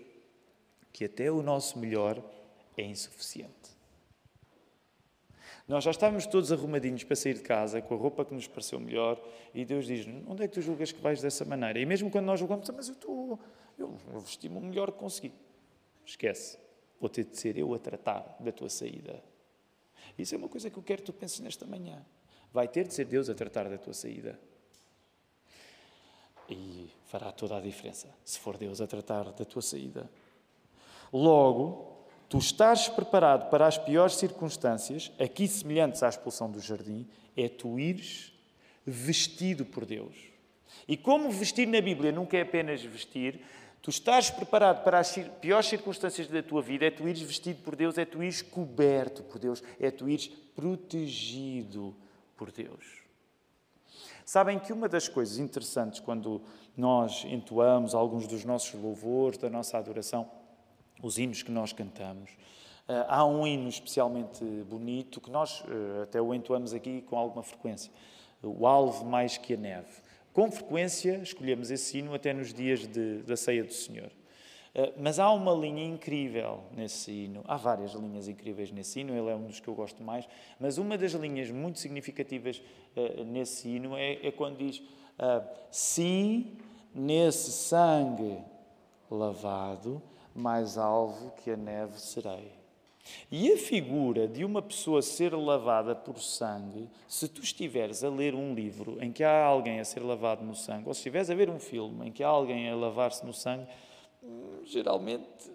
que 0.93 1.05
até 1.05 1.31
o 1.31 1.43
nosso 1.43 1.79
melhor 1.79 2.23
é 2.77 2.83
insuficiente. 2.83 3.73
Nós 5.67 5.85
já 5.85 5.91
estávamos 5.91 6.27
todos 6.27 6.51
arrumadinhos 6.51 7.05
para 7.05 7.17
sair 7.17 7.35
de 7.35 7.43
casa, 7.43 7.81
com 7.81 7.95
a 7.95 7.97
roupa 7.97 8.25
que 8.25 8.35
nos 8.35 8.47
pareceu 8.49 8.81
melhor, 8.81 9.23
e 9.55 9.65
Deus 9.65 9.87
diz: 9.87 10.07
Onde 10.27 10.45
é 10.45 10.49
que 10.49 10.55
tu 10.55 10.61
julgas 10.61 10.91
que 10.91 11.01
vais 11.01 11.23
dessa 11.23 11.45
maneira? 11.45 11.79
E 11.79 11.87
mesmo 11.87 12.11
quando 12.11 12.27
nós 12.27 12.39
julgamos, 12.39 12.69
mas 12.71 12.89
eu 12.89 12.95
estou, 12.95 13.39
eu 13.79 13.97
vesti-me 14.21 14.59
o 14.59 14.61
melhor 14.61 14.91
que 14.91 14.99
consegui. 14.99 15.33
Esquece, 16.05 16.59
vou 17.01 17.09
ter 17.09 17.25
de 17.25 17.37
ser 17.39 17.57
eu 17.57 17.73
a 17.73 17.79
tratar 17.79 18.37
da 18.41 18.51
tua 18.51 18.69
saída. 18.69 19.23
Isso 20.19 20.35
é 20.35 20.39
uma 20.39 20.49
coisa 20.49 20.69
que 20.69 20.77
eu 20.77 20.83
quero 20.83 21.03
que 21.03 21.07
tu 21.07 21.13
penses 21.13 21.41
nesta 21.41 21.65
manhã. 21.65 22.05
Vai 22.53 22.69
ter 22.69 22.87
de 22.87 22.93
ser 22.93 23.07
Deus 23.07 23.31
a 23.31 23.35
tratar 23.35 23.69
da 23.69 23.79
tua 23.79 23.95
saída. 23.95 24.39
E 26.51 26.91
fará 27.07 27.33
toda 27.33 27.57
a 27.57 27.61
diferença, 27.61 28.15
se 28.25 28.39
for 28.39 28.59
Deus 28.59 28.81
a 28.81 28.87
tratar 28.87 29.33
da 29.33 29.45
tua 29.45 29.63
saída. 29.63 30.11
Logo, 31.13 32.07
tu 32.29 32.39
estás 32.39 32.89
preparado 32.89 33.51
para 33.51 33.67
as 33.67 33.77
piores 33.77 34.17
circunstâncias, 34.17 35.13
aqui 35.21 35.47
semelhantes 35.47 36.03
à 36.03 36.09
expulsão 36.09 36.51
do 36.51 36.59
jardim, 36.59 37.07
é 37.37 37.49
tu 37.49 37.79
ires 37.79 38.33
vestido 38.87 39.65
por 39.65 39.85
Deus. 39.85 40.17
E 40.89 40.97
como 40.97 41.31
vestir 41.31 41.67
na 41.67 41.81
Bíblia 41.81 42.11
nunca 42.11 42.37
é 42.37 42.43
apenas 42.43 42.83
vestir, 42.83 43.41
tu 43.83 43.91
estás 43.91 44.31
preparado 44.31 44.83
para 44.83 44.99
as 44.99 45.13
piores 45.41 45.67
circunstâncias 45.67 46.29
da 46.29 46.43
tua 46.43 46.63
vida, 46.63 46.87
é 46.87 46.91
tu 46.91 47.07
ires 47.07 47.21
vestido 47.21 47.63
por 47.63 47.77
Deus, 47.77 47.99
é 47.99 48.05
tu 48.05 48.23
ires 48.23 48.41
coberto 48.41 49.23
por 49.25 49.39
Deus, 49.39 49.63
é 49.79 49.91
tu 49.91 50.09
ires 50.09 50.29
protegido 50.55 51.95
por 52.37 52.51
Deus. 52.51 53.03
Sabem 54.25 54.59
que 54.59 54.73
uma 54.73 54.89
das 54.89 55.09
coisas 55.09 55.39
interessantes 55.39 56.01
quando 56.01 56.41
nós 56.77 57.25
entoamos 57.25 57.95
alguns 57.95 58.27
dos 58.27 58.45
nossos 58.45 58.81
louvores, 58.81 59.37
da 59.37 59.51
nossa 59.51 59.77
adoração, 59.77 60.31
os 61.03 61.19
hinos 61.19 61.43
que 61.43 61.51
nós 61.51 61.73
cantamos, 61.73 62.31
eh, 62.89 63.05
há 63.09 63.25
um 63.25 63.47
hino 63.47 63.69
especialmente 63.69 64.45
bonito 64.69 65.21
que 65.21 65.31
nós 65.31 65.63
eh, 65.69 66.03
até 66.03 66.21
o 66.21 66.35
entoamos 66.35 66.75
aqui 66.75 67.03
com 67.03 67.17
alguma 67.17 67.43
frequência, 67.43 67.93
o 68.43 68.67
Alvo 68.67 69.05
Mais 69.05 69.37
que 69.37 69.55
a 69.55 69.57
Neve. 69.57 69.91
Com 70.33 70.51
frequência 70.51 71.21
escolhemos 71.23 71.71
esse 71.71 71.99
hino 71.99 72.15
até 72.15 72.33
nos 72.33 72.53
dias 72.53 72.87
de, 72.87 73.23
da 73.23 73.37
Ceia 73.37 73.65
do 73.65 73.73
Senhor. 73.73 74.11
Eh, 74.75 74.93
mas 74.99 75.19
há 75.19 75.31
uma 75.31 75.53
linha 75.53 75.85
incrível 75.85 76.65
nesse 76.73 77.11
hino. 77.11 77.43
Há 77.47 77.57
várias 77.57 77.93
linhas 77.93 78.29
incríveis 78.29 78.71
nesse 78.71 79.01
hino, 79.01 79.15
ele 79.15 79.31
é 79.31 79.35
um 79.35 79.47
dos 79.47 79.61
que 79.61 79.69
eu 79.69 79.75
gosto 79.75 80.03
mais. 80.03 80.29
Mas 80.59 80.77
uma 80.77 80.99
das 80.99 81.13
linhas 81.13 81.51
muito 81.51 81.79
significativas 81.79 82.63
nesse 83.27 83.69
hino 83.69 83.97
é, 83.97 84.27
é 84.27 84.31
quando 84.31 84.59
diz: 84.59 84.83
Sim, 85.71 86.57
nesse 86.95 87.53
sangue 87.53 88.39
lavado, 89.11 90.03
mais 90.35 90.79
alvo 90.79 91.31
que 91.33 91.51
a 91.51 91.57
neve 91.57 92.01
serei. 92.01 92.53
E 93.31 93.53
a 93.53 93.57
figura 93.57 94.29
de 94.29 94.45
uma 94.45 94.63
pessoa 94.63 95.03
ser 95.03 95.35
lavada 95.35 95.95
por 95.95 96.21
sangue, 96.21 96.89
se 97.09 97.27
tu 97.27 97.43
estiveres 97.43 98.05
a 98.05 98.09
ler 98.09 98.35
um 98.35 98.55
livro 98.55 99.03
em 99.03 99.11
que 99.11 99.25
há 99.25 99.45
alguém 99.45 99.81
a 99.81 99.85
ser 99.85 100.01
lavado 100.01 100.45
no 100.45 100.55
sangue, 100.55 100.87
ou 100.87 100.95
se 100.95 101.01
estiveres 101.01 101.29
a 101.29 101.35
ver 101.35 101.51
um 101.51 101.59
filme 101.59 102.09
em 102.09 102.13
que 102.13 102.23
há 102.23 102.29
alguém 102.29 102.71
a 102.71 102.77
lavar-se 102.77 103.27
no 103.27 103.33
sangue, 103.33 103.67
geralmente, 104.65 105.51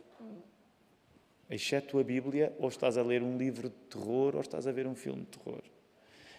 exceto 1.50 2.00
a 2.00 2.04
Bíblia, 2.04 2.54
ou 2.60 2.68
estás 2.68 2.98
a 2.98 3.02
ler 3.02 3.24
um 3.24 3.38
livro 3.38 3.70
de 3.70 3.76
terror 3.90 4.36
ou 4.36 4.42
estás 4.42 4.68
a 4.68 4.72
ver 4.72 4.86
um 4.86 4.96
filme 4.96 5.22
de 5.22 5.38
terror. 5.38 5.62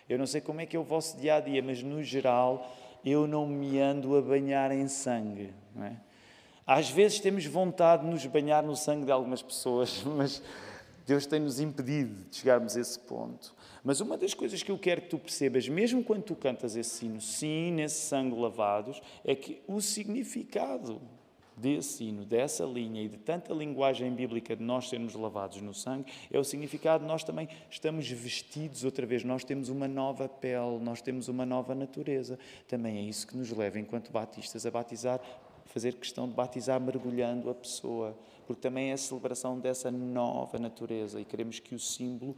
Eu 0.09 0.19
não 0.19 0.27
sei 0.27 0.41
como 0.41 0.61
é 0.61 0.67
que 0.67 0.77
é 0.77 0.79
o 0.79 0.85
vosso 0.85 1.17
dia 1.19 1.37
a 1.37 1.41
dia, 1.41 1.63
mas 1.63 1.83
no 1.83 2.03
geral 2.03 2.71
eu 3.05 3.27
não 3.27 3.47
me 3.47 3.79
ando 3.81 4.17
a 4.17 4.23
banhar 4.23 4.73
em 4.73 4.89
sangue. 4.89 5.55
Não 5.75 5.85
é? 5.85 6.01
Às 6.69 6.91
vezes 6.91 7.19
temos 7.19 7.47
vontade 7.47 8.05
de 8.05 8.11
nos 8.11 8.27
banhar 8.27 8.63
no 8.63 8.77
sangue 8.77 9.07
de 9.07 9.11
algumas 9.11 9.41
pessoas, 9.41 10.03
mas 10.05 10.43
Deus 11.07 11.25
tem-nos 11.25 11.61
impedido 11.61 12.27
de 12.29 12.37
chegarmos 12.37 12.77
a 12.77 12.81
esse 12.83 12.99
ponto. 12.99 13.55
Mas 13.83 14.03
uma 14.03 14.19
das 14.19 14.35
coisas 14.35 14.63
que 14.63 14.71
eu 14.71 14.77
quero 14.77 15.01
que 15.01 15.09
tu 15.09 15.19
percebas, 15.19 15.67
mesmo 15.67 16.05
quando 16.05 16.25
tu 16.25 16.37
cantas 16.37 16.77
esse 16.77 17.07
hino, 17.07 17.23
sim, 17.23 17.73
nesse 17.73 18.03
sangue 18.03 18.39
lavados, 18.39 19.01
é 19.25 19.35
que 19.35 19.63
o 19.67 19.81
significado 19.81 21.01
desse 21.57 22.05
hino, 22.05 22.27
dessa 22.27 22.67
linha 22.67 23.03
e 23.03 23.09
de 23.09 23.17
tanta 23.17 23.55
linguagem 23.55 24.13
bíblica 24.13 24.55
de 24.55 24.63
nós 24.63 24.91
sermos 24.91 25.15
lavados 25.15 25.63
no 25.63 25.73
sangue, 25.73 26.13
é 26.31 26.39
o 26.39 26.45
significado 26.45 27.03
de 27.03 27.09
nós 27.09 27.25
também 27.25 27.49
estamos 27.71 28.07
vestidos 28.11 28.85
outra 28.85 29.07
vez, 29.07 29.25
nós 29.25 29.43
temos 29.43 29.71
uma 29.71 29.89
nova 29.89 30.29
pele, 30.29 30.79
nós 30.83 31.01
temos 31.01 31.29
uma 31.29 31.47
nova 31.47 31.75
natureza. 31.75 32.39
Também 32.69 32.99
é 32.99 33.01
isso 33.01 33.27
que 33.27 33.39
nos 33.39 33.51
leva, 33.53 33.79
enquanto 33.79 34.13
batistas, 34.13 34.67
a 34.67 34.71
batizar 34.71 35.19
fazer 35.69 35.95
questão 35.95 36.27
de 36.29 36.35
batizar 36.35 36.81
mergulhando 36.81 37.49
a 37.49 37.55
pessoa, 37.55 38.19
porque 38.47 38.61
também 38.61 38.91
é 38.91 38.95
a 38.95 38.97
celebração 38.97 39.59
dessa 39.59 39.91
nova 39.91 40.59
natureza 40.59 41.21
e 41.21 41.25
queremos 41.25 41.61
que 41.61 41.75
o 41.75 41.79
símbolo 41.79 42.35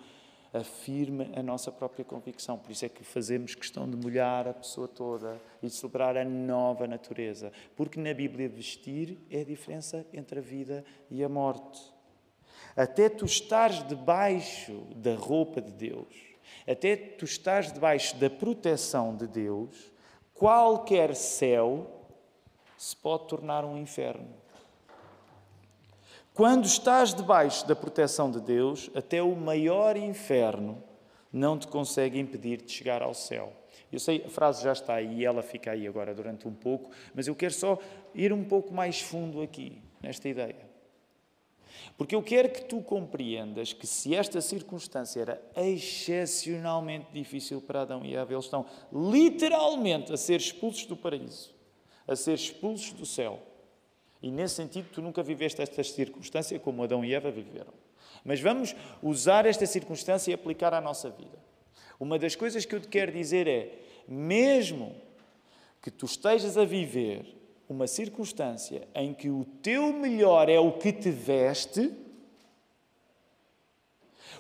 afirme 0.52 1.30
a 1.36 1.42
nossa 1.42 1.70
própria 1.70 2.04
convicção. 2.04 2.58
Por 2.58 2.72
isso 2.72 2.84
é 2.84 2.88
que 2.88 3.04
fazemos 3.04 3.54
questão 3.54 3.88
de 3.88 3.96
molhar 3.96 4.48
a 4.48 4.52
pessoa 4.52 4.88
toda 4.88 5.40
e 5.62 5.66
de 5.66 5.72
celebrar 5.72 6.16
a 6.16 6.24
nova 6.24 6.86
natureza, 6.86 7.52
porque 7.76 8.00
na 8.00 8.12
Bíblia 8.12 8.48
vestir 8.48 9.16
é 9.30 9.40
a 9.40 9.44
diferença 9.44 10.04
entre 10.12 10.40
a 10.40 10.42
vida 10.42 10.84
e 11.08 11.22
a 11.22 11.28
morte. 11.28 11.80
Até 12.76 13.08
tu 13.08 13.24
estares 13.24 13.86
debaixo 13.86 14.72
da 14.96 15.14
roupa 15.14 15.60
de 15.60 15.72
Deus, 15.72 16.14
até 16.66 16.96
tu 16.96 17.24
estás 17.24 17.72
debaixo 17.72 18.16
da 18.16 18.28
proteção 18.28 19.16
de 19.16 19.26
Deus, 19.26 19.92
qualquer 20.34 21.14
céu 21.14 21.99
se 22.80 22.96
pode 22.96 23.26
tornar 23.26 23.62
um 23.62 23.76
inferno. 23.76 24.26
Quando 26.32 26.64
estás 26.64 27.12
debaixo 27.12 27.68
da 27.68 27.76
proteção 27.76 28.30
de 28.30 28.40
Deus, 28.40 28.88
até 28.94 29.22
o 29.22 29.36
maior 29.36 29.98
inferno 29.98 30.82
não 31.30 31.58
te 31.58 31.66
consegue 31.66 32.18
impedir 32.18 32.62
de 32.62 32.72
chegar 32.72 33.02
ao 33.02 33.12
céu. 33.12 33.52
Eu 33.92 34.00
sei, 34.00 34.24
a 34.24 34.30
frase 34.30 34.64
já 34.64 34.72
está 34.72 34.94
aí 34.94 35.22
ela 35.22 35.42
fica 35.42 35.72
aí 35.72 35.86
agora 35.86 36.14
durante 36.14 36.48
um 36.48 36.54
pouco, 36.54 36.90
mas 37.14 37.28
eu 37.28 37.34
quero 37.34 37.52
só 37.52 37.78
ir 38.14 38.32
um 38.32 38.44
pouco 38.44 38.72
mais 38.72 38.98
fundo 38.98 39.42
aqui, 39.42 39.82
nesta 40.00 40.26
ideia. 40.26 40.70
Porque 41.98 42.14
eu 42.14 42.22
quero 42.22 42.48
que 42.48 42.64
tu 42.64 42.80
compreendas 42.80 43.74
que 43.74 43.86
se 43.86 44.14
esta 44.14 44.40
circunstância 44.40 45.20
era 45.20 45.42
excepcionalmente 45.54 47.08
difícil 47.12 47.60
para 47.60 47.82
Adão 47.82 48.06
e 48.06 48.16
Eva, 48.16 48.32
eles 48.32 48.46
estão 48.46 48.64
literalmente 48.90 50.14
a 50.14 50.16
ser 50.16 50.40
expulsos 50.40 50.86
do 50.86 50.96
paraíso 50.96 51.59
a 52.10 52.16
ser 52.16 52.34
expulsos 52.34 52.92
do 52.92 53.06
céu. 53.06 53.40
E 54.20 54.32
nesse 54.32 54.56
sentido, 54.56 54.88
tu 54.92 55.00
nunca 55.00 55.22
viveste 55.22 55.62
esta 55.62 55.82
circunstância 55.84 56.58
como 56.58 56.82
Adão 56.82 57.04
e 57.04 57.14
Eva 57.14 57.30
viveram. 57.30 57.72
Mas 58.24 58.40
vamos 58.40 58.74
usar 59.00 59.46
esta 59.46 59.64
circunstância 59.64 60.32
e 60.32 60.34
aplicar 60.34 60.74
à 60.74 60.80
nossa 60.80 61.08
vida. 61.08 61.38
Uma 62.00 62.18
das 62.18 62.34
coisas 62.34 62.64
que 62.64 62.74
eu 62.74 62.80
te 62.80 62.88
quero 62.88 63.12
dizer 63.12 63.46
é: 63.46 63.78
mesmo 64.08 64.94
que 65.80 65.90
tu 65.90 66.04
estejas 66.04 66.58
a 66.58 66.64
viver 66.64 67.24
uma 67.68 67.86
circunstância 67.86 68.88
em 68.92 69.14
que 69.14 69.30
o 69.30 69.44
teu 69.62 69.92
melhor 69.92 70.48
é 70.48 70.58
o 70.58 70.72
que 70.72 70.92
te 70.92 71.10
veste, 71.10 71.94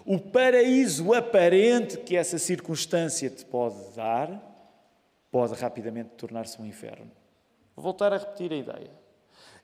o 0.04 0.18
paraíso 0.18 1.14
aparente 1.14 1.98
que 1.98 2.16
essa 2.16 2.36
circunstância 2.36 3.30
te 3.30 3.44
pode 3.44 3.94
dar, 3.94 4.42
pode 5.30 5.54
rapidamente 5.54 6.10
tornar-se 6.16 6.60
um 6.60 6.66
inferno. 6.66 7.19
Vou 7.80 7.84
voltar 7.84 8.12
a 8.12 8.18
repetir 8.18 8.52
a 8.52 8.56
ideia. 8.56 8.90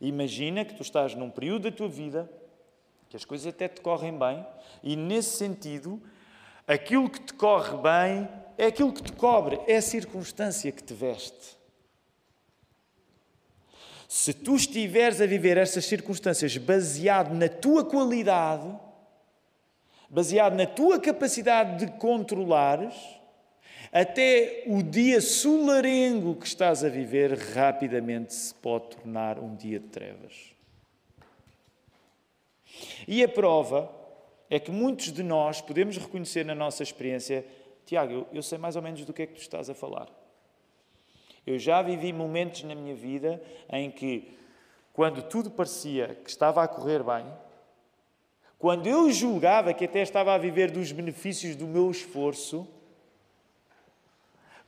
Imagina 0.00 0.64
que 0.64 0.72
tu 0.72 0.80
estás 0.80 1.14
num 1.14 1.28
período 1.28 1.70
da 1.70 1.76
tua 1.76 1.86
vida 1.86 2.30
que 3.10 3.16
as 3.16 3.26
coisas 3.26 3.46
até 3.46 3.68
te 3.68 3.82
correm 3.82 4.18
bem 4.18 4.44
e, 4.82 4.96
nesse 4.96 5.36
sentido, 5.36 6.02
aquilo 6.66 7.10
que 7.10 7.20
te 7.20 7.34
corre 7.34 7.76
bem 7.76 8.26
é 8.56 8.66
aquilo 8.68 8.90
que 8.90 9.02
te 9.02 9.12
cobre, 9.12 9.60
é 9.66 9.76
a 9.76 9.82
circunstância 9.82 10.72
que 10.72 10.82
te 10.82 10.94
veste. 10.94 11.58
Se 14.08 14.32
tu 14.32 14.56
estiveres 14.56 15.20
a 15.20 15.26
viver 15.26 15.58
estas 15.58 15.84
circunstâncias 15.84 16.56
baseado 16.56 17.34
na 17.34 17.50
tua 17.50 17.84
qualidade, 17.84 18.74
baseado 20.08 20.54
na 20.54 20.64
tua 20.64 20.98
capacidade 20.98 21.84
de 21.84 21.92
controlares, 21.98 22.94
até 23.98 24.64
o 24.66 24.82
dia 24.82 25.22
solarengo 25.22 26.34
que 26.34 26.46
estás 26.46 26.84
a 26.84 26.88
viver 26.90 27.32
rapidamente 27.32 28.34
se 28.34 28.54
pode 28.54 28.88
tornar 28.88 29.38
um 29.38 29.56
dia 29.56 29.80
de 29.80 29.86
trevas. 29.86 30.54
E 33.08 33.24
a 33.24 33.28
prova 33.28 33.90
é 34.50 34.60
que 34.60 34.70
muitos 34.70 35.10
de 35.10 35.22
nós 35.22 35.62
podemos 35.62 35.96
reconhecer 35.96 36.44
na 36.44 36.54
nossa 36.54 36.82
experiência, 36.82 37.42
Tiago, 37.86 38.12
eu, 38.12 38.26
eu 38.34 38.42
sei 38.42 38.58
mais 38.58 38.76
ou 38.76 38.82
menos 38.82 39.02
do 39.02 39.14
que 39.14 39.22
é 39.22 39.26
que 39.26 39.36
tu 39.36 39.40
estás 39.40 39.70
a 39.70 39.74
falar. 39.74 40.10
Eu 41.46 41.58
já 41.58 41.80
vivi 41.80 42.12
momentos 42.12 42.64
na 42.64 42.74
minha 42.74 42.94
vida 42.94 43.42
em 43.72 43.90
que, 43.90 44.36
quando 44.92 45.22
tudo 45.22 45.50
parecia 45.50 46.18
que 46.22 46.28
estava 46.28 46.62
a 46.62 46.68
correr 46.68 47.02
bem, 47.02 47.24
quando 48.58 48.86
eu 48.86 49.10
julgava 49.10 49.72
que 49.72 49.86
até 49.86 50.02
estava 50.02 50.34
a 50.34 50.38
viver 50.38 50.70
dos 50.70 50.92
benefícios 50.92 51.56
do 51.56 51.66
meu 51.66 51.90
esforço, 51.90 52.75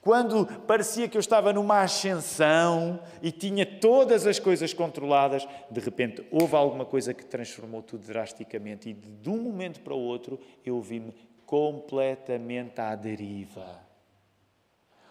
quando 0.01 0.47
parecia 0.63 1.09
que 1.09 1.17
eu 1.17 1.21
estava 1.21 1.53
numa 1.53 1.83
ascensão 1.83 3.03
e 3.21 3.33
tinha 3.33 3.67
todas 3.67 4.27
as 4.27 4.39
coisas 4.39 4.73
controladas, 4.73 5.47
de 5.71 5.81
repente 5.81 6.25
houve 6.31 6.55
alguma 6.55 6.87
coisa 6.87 7.13
que 7.13 7.25
transformou 7.25 7.83
tudo 7.83 8.07
drasticamente 8.07 8.91
e 8.91 8.93
de 8.93 9.29
um 9.29 9.37
momento 9.37 9.81
para 9.81 9.95
o 9.95 9.99
outro 9.99 10.39
eu 10.65 10.81
vi-me 10.81 11.13
completamente 11.45 12.81
à 12.81 12.95
deriva. 12.95 13.81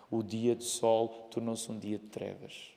O 0.10 0.24
dia 0.24 0.56
de 0.56 0.64
sol 0.64 1.28
tornou-se 1.30 1.70
um 1.70 1.78
dia 1.78 2.00
de 2.00 2.06
trevas. 2.06 2.72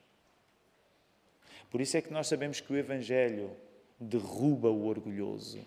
Por 1.71 1.81
isso 1.81 1.97
é 1.97 2.03
que 2.03 2.13
nós 2.13 2.27
sabemos 2.27 2.61
que 2.61 2.73
o 2.73 2.77
Evangelho 2.77 3.53
derruba 4.01 4.69
o 4.69 4.87
orgulhoso, 4.87 5.61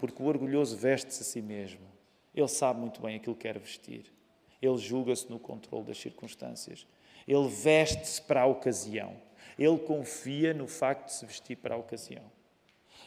porque 0.00 0.20
o 0.20 0.26
orgulhoso 0.26 0.76
veste-se 0.76 1.22
a 1.22 1.24
si 1.24 1.40
mesmo. 1.40 1.86
Ele 2.34 2.48
sabe 2.48 2.80
muito 2.80 3.00
bem 3.00 3.16
aquilo 3.16 3.36
que 3.36 3.42
quer 3.42 3.56
vestir. 3.58 4.15
Ele 4.66 4.78
julga-se 4.78 5.30
no 5.30 5.38
controle 5.38 5.84
das 5.84 5.98
circunstâncias. 5.98 6.86
Ele 7.26 7.48
veste-se 7.48 8.20
para 8.22 8.42
a 8.42 8.46
ocasião. 8.46 9.16
Ele 9.58 9.78
confia 9.78 10.52
no 10.52 10.66
facto 10.66 11.06
de 11.06 11.12
se 11.12 11.26
vestir 11.26 11.56
para 11.56 11.74
a 11.74 11.78
ocasião. 11.78 12.24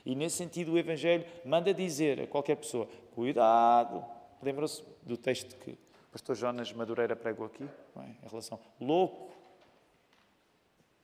E 0.06 0.15
nesse 0.15 0.38
sentido, 0.38 0.74
o 0.74 0.78
Evangelho 0.78 1.26
manda 1.45 1.74
dizer 1.74 2.22
a 2.22 2.28
qualquer 2.28 2.56
pessoa: 2.56 2.88
cuidado. 3.13 4.04
Lembram-se 4.41 4.84
do 5.04 5.17
texto 5.17 5.58
que 5.58 5.72
o 5.72 6.12
pastor 6.12 6.36
Jonas 6.36 6.72
Madureira 6.74 7.15
pregou 7.15 7.45
aqui, 7.45 7.63
em 7.63 8.28
relação 8.28 8.60
louco. 8.80 9.30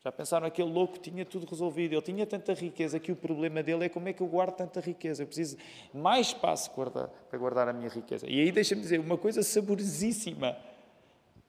Já 0.06 0.12
pensaram 0.12 0.46
aquele 0.46 0.70
louco 0.70 1.00
tinha 1.00 1.26
tudo 1.26 1.48
resolvido, 1.48 1.94
ele 1.94 2.02
tinha 2.04 2.28
tanta 2.28 2.54
riqueza 2.54 3.00
que 3.00 3.12
o 3.12 3.16
problema 3.16 3.64
dele 3.64 3.86
é 3.86 3.90
como 3.90 4.08
é 4.08 4.14
que 4.14 4.22
eu 4.22 4.28
guardo 4.28 4.56
tanta 4.56 4.80
riqueza. 4.80 5.24
Eu 5.24 5.26
preciso 5.26 5.58
mais 5.92 6.28
espaço 6.28 6.70
para 6.70 7.40
guardar 7.40 7.68
a 7.68 7.74
minha 7.74 7.90
riqueza. 7.90 8.30
E 8.30 8.40
aí 8.40 8.52
deixa-me 8.52 8.82
dizer 8.82 9.00
uma 9.00 9.18
coisa 9.18 9.42
saborosíssima 9.42 10.56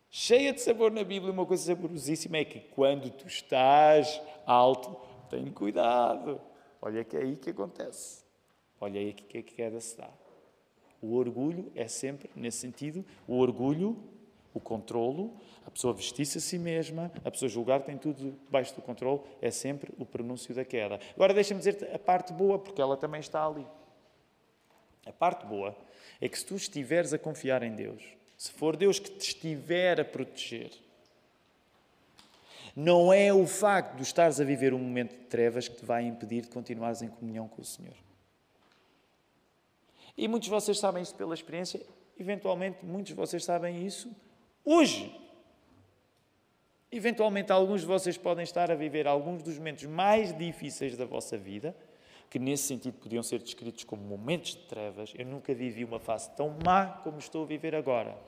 cheia 0.08 0.54
de 0.54 0.62
sabor 0.62 0.90
na 0.90 1.04
Bíblia, 1.04 1.30
uma 1.30 1.44
coisa 1.44 1.64
saborosíssima 1.64 2.38
é 2.38 2.46
que 2.46 2.60
quando 2.60 3.10
tu 3.10 3.26
estás 3.26 4.18
alto, 4.46 4.96
tem 5.28 5.44
cuidado. 5.50 6.40
Olha 6.80 7.04
que 7.04 7.14
é 7.14 7.20
aí 7.20 7.36
que 7.36 7.50
acontece. 7.50 8.24
Olha 8.80 8.98
aí 8.98 9.12
que 9.12 9.36
a 9.36 9.42
queda 9.42 9.78
se 9.82 9.98
dá. 9.98 10.08
O 11.02 11.14
orgulho 11.14 11.70
é 11.74 11.86
sempre, 11.88 12.30
nesse 12.34 12.56
sentido, 12.56 13.04
o 13.28 13.36
orgulho, 13.36 13.98
o 14.56 14.60
controlo, 14.60 15.36
a 15.66 15.70
pessoa 15.70 15.92
vestir-se 15.92 16.38
a 16.38 16.40
si 16.40 16.58
mesma, 16.58 17.12
a 17.22 17.30
pessoa 17.30 17.46
julgar 17.46 17.80
que 17.80 17.86
tem 17.86 17.98
tudo 17.98 18.32
debaixo 18.44 18.74
do 18.74 18.80
controle, 18.80 19.20
é 19.42 19.50
sempre 19.50 19.92
o 19.98 20.06
pronúncio 20.06 20.54
da 20.54 20.64
queda. 20.64 20.98
Agora 21.14 21.34
deixa-me 21.34 21.58
dizer-te 21.58 21.84
a 21.84 21.98
parte 21.98 22.32
boa, 22.32 22.58
porque 22.58 22.80
ela 22.80 22.96
também 22.96 23.20
está 23.20 23.46
ali. 23.46 23.66
A 25.04 25.12
parte 25.12 25.44
boa 25.44 25.76
é 26.22 26.28
que 26.28 26.38
se 26.38 26.46
tu 26.46 26.56
estiveres 26.56 27.12
a 27.12 27.18
confiar 27.18 27.62
em 27.62 27.74
Deus, 27.74 28.02
se 28.34 28.50
for 28.50 28.76
Deus 28.76 28.98
que 28.98 29.10
te 29.10 29.28
estiver 29.28 30.00
a 30.00 30.04
proteger, 30.04 30.70
não 32.74 33.12
é 33.12 33.32
o 33.32 33.46
facto 33.46 33.96
de 33.96 34.02
estares 34.02 34.40
a 34.40 34.44
viver 34.44 34.72
um 34.72 34.78
momento 34.78 35.10
de 35.10 35.24
trevas 35.24 35.68
que 35.68 35.76
te 35.76 35.84
vai 35.84 36.04
impedir 36.04 36.42
de 36.42 36.48
continuares 36.48 37.02
em 37.02 37.08
comunhão 37.08 37.46
com 37.46 37.60
o 37.60 37.64
Senhor. 37.64 37.94
E 40.16 40.26
muitos 40.26 40.46
de 40.46 40.54
vocês 40.54 40.78
sabem 40.78 41.02
isso 41.02 41.14
pela 41.14 41.34
experiência, 41.34 41.80
eventualmente 42.18 42.84
muitos 42.84 43.08
de 43.08 43.14
vocês 43.14 43.44
sabem 43.44 43.84
isso 43.86 44.10
hoje. 44.66 45.14
Eventualmente, 46.90 47.52
alguns 47.52 47.82
de 47.82 47.86
vocês 47.86 48.18
podem 48.18 48.42
estar 48.42 48.70
a 48.70 48.74
viver 48.74 49.06
alguns 49.06 49.42
dos 49.42 49.56
momentos 49.56 49.84
mais 49.84 50.36
difíceis 50.36 50.96
da 50.96 51.04
vossa 51.04 51.38
vida, 51.38 51.76
que 52.28 52.38
nesse 52.38 52.64
sentido 52.64 52.98
podiam 52.98 53.22
ser 53.22 53.38
descritos 53.38 53.84
como 53.84 54.02
momentos 54.02 54.56
de 54.56 54.62
trevas. 54.66 55.12
Eu 55.16 55.26
nunca 55.26 55.54
vivi 55.54 55.84
uma 55.84 56.00
fase 56.00 56.30
tão 56.36 56.56
má 56.64 56.86
como 56.86 57.18
estou 57.18 57.44
a 57.44 57.46
viver 57.46 57.74
agora. 57.74 58.18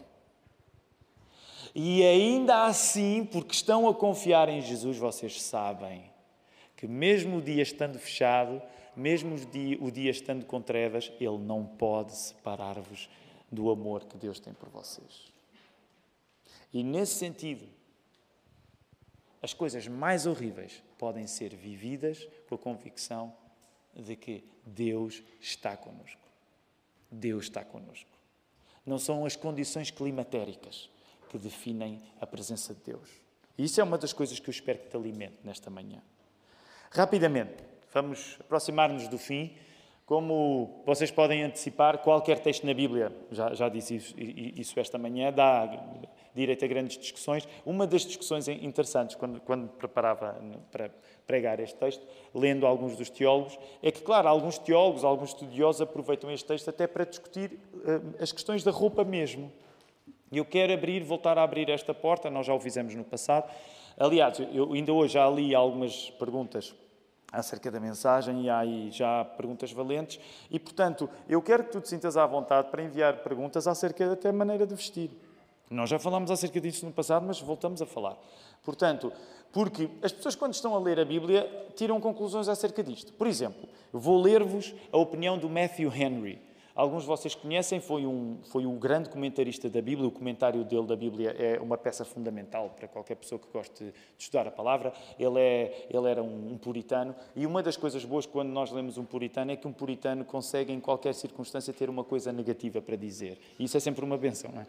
E 1.74 2.02
ainda 2.04 2.64
assim, 2.64 3.24
porque 3.24 3.54
estão 3.54 3.88
a 3.88 3.94
confiar 3.94 4.48
em 4.48 4.60
Jesus, 4.60 4.96
vocês 4.96 5.42
sabem 5.42 6.10
que 6.76 6.86
mesmo 6.86 7.38
o 7.38 7.42
dia 7.42 7.62
estando 7.62 7.98
fechado, 7.98 8.62
mesmo 8.94 9.34
o 9.34 9.38
dia, 9.38 9.78
o 9.80 9.90
dia 9.90 10.10
estando 10.10 10.44
com 10.46 10.60
trevas, 10.60 11.12
Ele 11.20 11.38
não 11.38 11.64
pode 11.64 12.14
separar-vos 12.14 13.08
do 13.50 13.70
amor 13.70 14.04
que 14.04 14.16
Deus 14.16 14.38
tem 14.38 14.52
por 14.52 14.68
vocês. 14.68 15.37
E 16.72 16.82
nesse 16.82 17.14
sentido, 17.14 17.68
as 19.42 19.54
coisas 19.54 19.86
mais 19.86 20.26
horríveis 20.26 20.82
podem 20.98 21.26
ser 21.26 21.54
vividas 21.54 22.28
com 22.48 22.54
a 22.54 22.58
convicção 22.58 23.34
de 23.94 24.16
que 24.16 24.44
Deus 24.64 25.22
está 25.40 25.76
conosco. 25.76 26.20
Deus 27.10 27.44
está 27.44 27.64
conosco. 27.64 28.10
Não 28.84 28.98
são 28.98 29.24
as 29.24 29.36
condições 29.36 29.90
climatéricas 29.90 30.90
que 31.28 31.38
definem 31.38 32.02
a 32.20 32.26
presença 32.26 32.74
de 32.74 32.80
Deus. 32.82 33.08
E 33.56 33.64
isso 33.64 33.80
é 33.80 33.84
uma 33.84 33.98
das 33.98 34.12
coisas 34.12 34.38
que 34.38 34.48
eu 34.48 34.52
espero 34.52 34.78
que 34.78 34.88
te 34.88 34.96
alimente 34.96 35.36
nesta 35.44 35.70
manhã. 35.70 36.02
Rapidamente, 36.90 37.56
vamos 37.92 38.36
aproximar-nos 38.40 39.08
do 39.08 39.18
fim. 39.18 39.56
Como 40.08 40.82
vocês 40.86 41.10
podem 41.10 41.42
antecipar, 41.42 41.98
qualquer 41.98 42.38
texto 42.38 42.66
na 42.66 42.72
Bíblia, 42.72 43.12
já, 43.30 43.52
já 43.52 43.68
disse 43.68 43.96
isso, 43.96 44.14
isso 44.16 44.80
esta 44.80 44.96
manhã, 44.96 45.30
dá 45.30 45.68
direito 46.34 46.64
a 46.64 46.68
grandes 46.68 46.96
discussões. 46.96 47.46
Uma 47.66 47.86
das 47.86 48.06
discussões 48.06 48.48
interessantes, 48.48 49.16
quando, 49.16 49.38
quando 49.42 49.68
preparava 49.68 50.34
para 50.72 50.90
pregar 51.26 51.60
este 51.60 51.76
texto, 51.76 52.02
lendo 52.34 52.66
alguns 52.66 52.96
dos 52.96 53.10
teólogos, 53.10 53.58
é 53.82 53.92
que, 53.92 54.00
claro, 54.00 54.28
alguns 54.28 54.56
teólogos, 54.56 55.04
alguns 55.04 55.28
estudiosos 55.28 55.82
aproveitam 55.82 56.30
este 56.30 56.46
texto 56.46 56.70
até 56.70 56.86
para 56.86 57.04
discutir 57.04 57.60
uh, 57.74 58.14
as 58.18 58.32
questões 58.32 58.64
da 58.64 58.70
roupa 58.70 59.04
mesmo. 59.04 59.52
E 60.32 60.38
eu 60.38 60.44
quero 60.46 60.72
abrir, 60.72 61.02
voltar 61.04 61.36
a 61.36 61.42
abrir 61.42 61.68
esta 61.68 61.92
porta, 61.92 62.30
nós 62.30 62.46
já 62.46 62.54
o 62.54 62.60
fizemos 62.60 62.94
no 62.94 63.04
passado. 63.04 63.52
Aliás, 63.98 64.40
eu 64.54 64.72
ainda 64.72 64.90
hoje 64.90 65.12
já 65.12 65.28
li 65.28 65.54
algumas 65.54 66.08
perguntas 66.12 66.74
acerca 67.32 67.70
da 67.70 67.78
mensagem 67.78 68.42
e 68.42 68.50
há 68.50 68.58
aí 68.58 68.90
já 68.90 69.24
perguntas 69.24 69.70
valentes. 69.72 70.18
E, 70.50 70.58
portanto, 70.58 71.08
eu 71.28 71.42
quero 71.42 71.64
que 71.64 71.72
tu 71.72 71.80
te 71.80 71.88
sintas 71.88 72.16
à 72.16 72.26
vontade 72.26 72.70
para 72.70 72.82
enviar 72.82 73.18
perguntas 73.18 73.66
acerca 73.66 74.16
da 74.16 74.32
maneira 74.32 74.66
de 74.66 74.74
vestir. 74.74 75.10
Nós 75.70 75.90
já 75.90 75.98
falámos 75.98 76.30
acerca 76.30 76.60
disso 76.60 76.86
no 76.86 76.92
passado, 76.92 77.26
mas 77.26 77.40
voltamos 77.40 77.82
a 77.82 77.86
falar. 77.86 78.16
Portanto, 78.64 79.12
porque 79.52 79.90
as 80.02 80.12
pessoas, 80.12 80.34
quando 80.34 80.54
estão 80.54 80.74
a 80.74 80.78
ler 80.78 80.98
a 80.98 81.04
Bíblia, 81.04 81.68
tiram 81.76 82.00
conclusões 82.00 82.48
acerca 82.48 82.82
disto. 82.82 83.12
Por 83.12 83.26
exemplo, 83.26 83.68
vou 83.92 84.20
ler-vos 84.20 84.74
a 84.90 84.96
opinião 84.96 85.38
do 85.38 85.48
Matthew 85.48 85.92
Henry. 85.94 86.47
Alguns 86.78 87.02
de 87.02 87.08
vocês 87.08 87.34
conhecem, 87.34 87.80
foi 87.80 88.06
um, 88.06 88.38
foi 88.52 88.64
um 88.64 88.78
grande 88.78 89.10
comentarista 89.10 89.68
da 89.68 89.82
Bíblia. 89.82 90.06
O 90.06 90.12
comentário 90.12 90.62
dele 90.64 90.86
da 90.86 90.94
Bíblia 90.94 91.30
é 91.36 91.58
uma 91.60 91.76
peça 91.76 92.04
fundamental 92.04 92.70
para 92.70 92.86
qualquer 92.86 93.16
pessoa 93.16 93.36
que 93.36 93.48
goste 93.52 93.86
de 93.86 93.92
estudar 94.16 94.46
a 94.46 94.50
palavra. 94.52 94.92
Ele, 95.18 95.40
é, 95.40 95.88
ele 95.90 96.08
era 96.08 96.22
um, 96.22 96.52
um 96.52 96.56
puritano. 96.56 97.16
E 97.34 97.44
uma 97.44 97.64
das 97.64 97.76
coisas 97.76 98.04
boas 98.04 98.26
quando 98.26 98.50
nós 98.50 98.70
lemos 98.70 98.96
um 98.96 99.04
puritano 99.04 99.50
é 99.50 99.56
que 99.56 99.66
um 99.66 99.72
puritano 99.72 100.24
consegue, 100.24 100.72
em 100.72 100.78
qualquer 100.78 101.14
circunstância, 101.14 101.74
ter 101.74 101.90
uma 101.90 102.04
coisa 102.04 102.30
negativa 102.30 102.80
para 102.80 102.94
dizer. 102.94 103.40
E 103.58 103.64
isso 103.64 103.76
é 103.76 103.80
sempre 103.80 104.04
uma 104.04 104.16
benção, 104.16 104.52
não 104.52 104.62
é? 104.62 104.66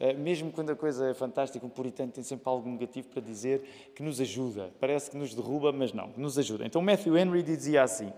Eh, 0.00 0.14
mesmo 0.14 0.50
quando 0.52 0.70
a 0.70 0.74
coisa 0.74 1.10
é 1.10 1.12
fantástica, 1.12 1.66
um 1.66 1.68
puritano 1.68 2.10
tem 2.12 2.24
sempre 2.24 2.48
algo 2.48 2.66
negativo 2.66 3.08
para 3.08 3.20
dizer 3.20 3.92
que 3.94 4.02
nos 4.02 4.18
ajuda. 4.22 4.70
Parece 4.80 5.10
que 5.10 5.18
nos 5.18 5.34
derruba, 5.34 5.70
mas 5.70 5.92
não, 5.92 6.08
nos 6.16 6.38
ajuda. 6.38 6.64
Então 6.64 6.80
Matthew 6.80 7.14
Henry 7.14 7.42
dizia 7.42 7.82
assim: 7.82 8.10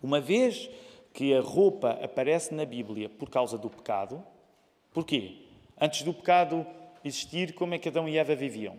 Uma 0.00 0.20
vez 0.20 0.70
que 1.14 1.32
a 1.32 1.40
roupa 1.40 1.90
aparece 2.02 2.52
na 2.52 2.66
Bíblia 2.66 3.08
por 3.08 3.30
causa 3.30 3.56
do 3.56 3.70
pecado. 3.70 4.22
Porquê? 4.92 5.46
Antes 5.80 6.02
do 6.02 6.12
pecado 6.12 6.66
existir, 7.04 7.54
como 7.54 7.72
é 7.72 7.78
que 7.78 7.88
Adão 7.88 8.08
e 8.08 8.18
Eva 8.18 8.34
viviam? 8.34 8.76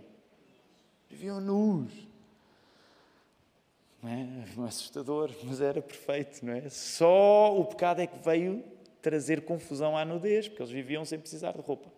Viviam 1.10 1.40
nus. 1.40 1.94
Não 4.04 4.10
é? 4.12 4.28
é 4.60 4.68
assustador, 4.68 5.32
mas 5.46 5.62
era 5.62 5.82
perfeito, 5.82 6.46
não 6.46 6.54
é? 6.54 6.70
Só 6.70 7.58
o 7.58 7.64
pecado 7.64 8.02
é 8.02 8.08
que 8.08 8.20
veio 8.20 8.62
trazer 9.02 9.46
confusão 9.46 9.98
à 9.98 10.04
nudez, 10.04 10.50
porque 10.50 10.62
eles 10.62 10.74
viviam 10.74 11.06
sem 11.06 11.18
precisar 11.18 11.54
de 11.54 11.62
roupa. 11.62 11.90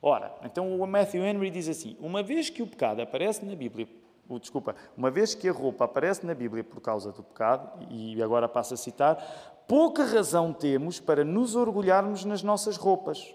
Ora, 0.00 0.32
então 0.44 0.80
o 0.80 0.86
Matthew 0.86 1.24
Henry 1.24 1.50
diz 1.50 1.68
assim: 1.68 1.96
uma 1.98 2.22
vez 2.22 2.48
que 2.48 2.62
o 2.62 2.66
pecado 2.66 3.02
aparece 3.02 3.44
na 3.44 3.56
Bíblia 3.56 3.88
o, 4.28 4.38
desculpa, 4.38 4.74
uma 4.96 5.10
vez 5.10 5.34
que 5.34 5.48
a 5.48 5.52
roupa 5.52 5.84
aparece 5.84 6.24
na 6.24 6.34
Bíblia 6.34 6.64
por 6.64 6.80
causa 6.80 7.12
do 7.12 7.22
pecado, 7.22 7.86
e 7.90 8.22
agora 8.22 8.48
passo 8.48 8.74
a 8.74 8.76
citar, 8.76 9.53
pouca 9.66 10.04
razão 10.04 10.52
temos 10.52 11.00
para 11.00 11.24
nos 11.24 11.54
orgulharmos 11.54 12.24
nas 12.24 12.42
nossas 12.42 12.76
roupas. 12.76 13.34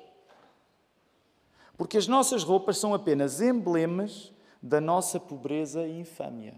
Porque 1.77 1.97
as 1.97 2.07
nossas 2.07 2.43
roupas 2.43 2.77
são 2.77 2.93
apenas 2.93 3.41
emblemas 3.41 4.33
da 4.61 4.81
nossa 4.81 5.19
pobreza 5.19 5.87
e 5.87 5.99
infâmia. 5.99 6.53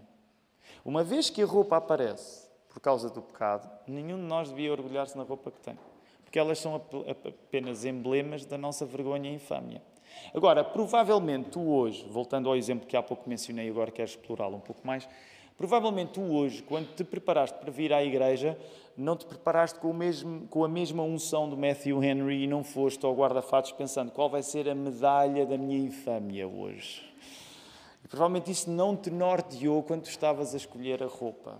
Uma 0.84 1.04
vez 1.04 1.30
que 1.30 1.42
a 1.42 1.46
roupa 1.46 1.76
aparece 1.76 2.48
por 2.68 2.80
causa 2.80 3.08
do 3.08 3.22
pecado, 3.22 3.70
nenhum 3.86 4.16
de 4.16 4.24
nós 4.24 4.48
devia 4.48 4.72
orgulhar-se 4.72 5.16
na 5.16 5.22
roupa 5.22 5.50
que 5.50 5.60
tem. 5.60 5.78
Porque 6.24 6.38
elas 6.38 6.58
são 6.58 6.74
apenas 7.08 7.84
emblemas 7.84 8.44
da 8.44 8.58
nossa 8.58 8.84
vergonha 8.84 9.30
e 9.30 9.34
infâmia. 9.34 9.82
Agora, 10.34 10.64
provavelmente 10.64 11.50
tu 11.50 11.60
hoje, 11.60 12.06
voltando 12.08 12.48
ao 12.48 12.56
exemplo 12.56 12.86
que 12.86 12.96
há 12.96 13.02
pouco 13.02 13.28
mencionei, 13.28 13.68
agora 13.68 13.90
quero 13.90 14.08
explorá-lo 14.08 14.56
um 14.56 14.60
pouco 14.60 14.86
mais, 14.86 15.08
provavelmente 15.56 16.12
tu 16.12 16.22
hoje, 16.22 16.62
quando 16.62 16.94
te 16.94 17.04
preparaste 17.04 17.58
para 17.58 17.70
vir 17.70 17.92
à 17.92 18.02
igreja, 18.02 18.58
não 18.96 19.16
te 19.16 19.24
preparaste 19.24 19.78
com, 19.78 19.92
mesmo, 19.92 20.46
com 20.48 20.64
a 20.64 20.68
mesma 20.68 21.02
unção 21.02 21.48
do 21.48 21.56
Matthew 21.56 22.02
Henry 22.02 22.44
e 22.44 22.46
não 22.46 22.62
foste 22.62 23.04
ao 23.04 23.14
guarda-fatos 23.14 23.72
pensando 23.72 24.12
qual 24.12 24.28
vai 24.28 24.42
ser 24.42 24.68
a 24.68 24.74
medalha 24.74 25.46
da 25.46 25.56
minha 25.56 25.78
infâmia 25.78 26.46
hoje. 26.46 27.02
E 28.04 28.08
provavelmente 28.08 28.50
isso 28.50 28.70
não 28.70 28.96
te 28.96 29.10
norteou 29.10 29.82
quando 29.82 30.04
estavas 30.06 30.54
a 30.54 30.56
escolher 30.56 31.02
a 31.02 31.06
roupa. 31.06 31.58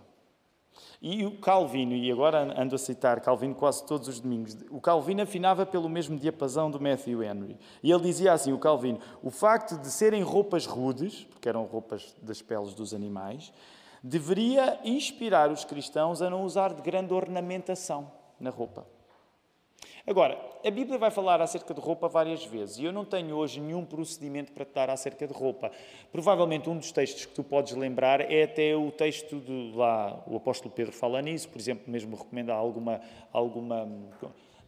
E 1.01 1.27
o 1.27 1.37
Calvino, 1.39 1.95
e 1.95 2.11
agora 2.13 2.55
ando 2.61 2.77
a 2.77 2.79
citar 2.79 3.21
Calvino 3.21 3.57
quase 3.57 3.85
todos 3.85 4.07
os 4.07 4.21
domingos, 4.21 4.57
o 4.71 4.81
Calvino 4.81 5.23
afinava 5.23 5.67
pelo 5.67 5.89
mesmo 5.89 6.17
diapasão 6.17 6.71
do 6.71 6.81
Matthew 6.81 7.25
Henry. 7.25 7.59
E 7.83 7.91
ele 7.91 8.05
dizia 8.05 8.33
assim: 8.33 8.53
o 8.53 8.59
Calvino, 8.59 9.01
o 9.21 9.31
facto 9.31 9.77
de 9.79 9.91
serem 9.91 10.23
roupas 10.23 10.65
rudes, 10.65 11.25
porque 11.25 11.49
eram 11.49 11.65
roupas 11.65 12.15
das 12.23 12.41
peles 12.41 12.73
dos 12.73 12.95
animais, 12.95 13.53
deveria 14.03 14.79
inspirar 14.85 15.51
os 15.51 15.65
cristãos 15.65 16.21
a 16.21 16.29
não 16.29 16.45
usar 16.45 16.75
de 16.75 16.83
grande 16.83 17.15
ornamentação 17.15 18.11
na 18.41 18.51
roupa. 18.51 18.87
Agora, 20.05 20.37
a 20.65 20.71
Bíblia 20.71 20.99
vai 20.99 21.13
falar 21.13 21.41
acerca 21.41 21.73
de 21.73 21.81
roupa 21.81 22.09
várias 22.09 22.45
vezes 22.45 22.79
e 22.79 22.85
eu 22.85 22.93
não 22.93 23.05
tenho 23.05 23.37
hoje 23.37 23.61
nenhum 23.61 23.85
procedimento 23.85 24.51
para 24.51 24.65
te 24.65 24.73
dar 24.75 24.91
acerca 24.91 25.29
de 25.29 25.33
roupa. 25.33 25.71
Provavelmente 26.11 26.69
um 26.69 26.77
dos 26.77 26.91
textos 26.91 27.25
que 27.25 27.33
tu 27.33 27.45
podes 27.45 27.73
lembrar 27.75 28.21
é 28.21 28.43
até 28.43 28.75
o 28.75 28.91
texto 28.91 29.39
de 29.39 29.73
lá, 29.77 30.21
o 30.27 30.37
apóstolo 30.37 30.75
Pedro 30.75 30.93
fala 30.93 31.23
nisso, 31.23 31.49
por 31.49 31.61
exemplo, 31.61 31.85
mesmo 31.87 32.17
recomenda 32.17 32.53
alguma, 32.53 33.01
alguma 33.33 33.89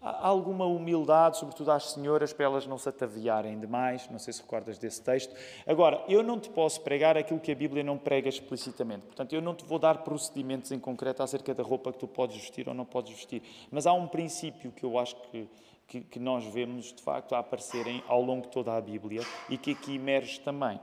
alguma 0.05 0.67
humildade, 0.67 1.39
sobretudo 1.39 1.71
às 1.71 1.93
senhoras, 1.93 2.33
para 2.33 2.45
elas 2.45 2.67
não 2.67 2.77
se 2.77 2.89
ataviarem 2.89 3.59
demais. 3.59 4.09
Não 4.11 4.19
sei 4.19 4.33
se 4.33 4.43
recordas 4.43 4.79
desse 4.79 5.03
texto. 5.03 5.35
Agora, 5.67 6.05
eu 6.09 6.23
não 6.23 6.39
te 6.39 6.51
posso 6.51 6.81
pregar 6.83 7.17
aquilo 7.17 7.41
que 7.41 7.51
a 7.51 7.55
Bíblia 7.55 7.83
não 7.83 7.97
prega 7.97 8.29
explicitamente. 8.29 9.07
Portanto, 9.07 9.33
eu 9.33 9.41
não 9.41 9.55
te 9.55 9.65
vou 9.65 9.79
dar 9.79 9.99
procedimentos 9.99 10.71
em 10.71 10.79
concreto 10.79 11.23
acerca 11.23 11.55
da 11.55 11.63
roupa 11.63 11.93
que 11.93 11.99
tu 11.99 12.07
podes 12.07 12.37
vestir 12.37 12.69
ou 12.69 12.75
não 12.75 12.85
podes 12.85 13.13
vestir. 13.13 13.43
Mas 13.71 13.87
há 13.87 13.93
um 13.93 14.07
princípio 14.07 14.71
que 14.73 14.85
eu 14.85 14.99
acho 14.99 15.17
que, 15.31 15.49
que, 15.87 16.01
que 16.03 16.19
nós 16.19 16.45
vemos, 16.45 16.93
de 16.93 17.03
facto, 17.03 17.35
a 17.35 17.39
aparecerem 17.39 18.03
ao 18.07 18.23
longo 18.23 18.43
de 18.43 18.53
toda 18.53 18.77
a 18.77 18.81
Bíblia 18.81 19.23
e 19.49 19.57
que 19.57 19.73
aqui 19.73 19.97
emerge 19.97 20.41
também. 20.41 20.79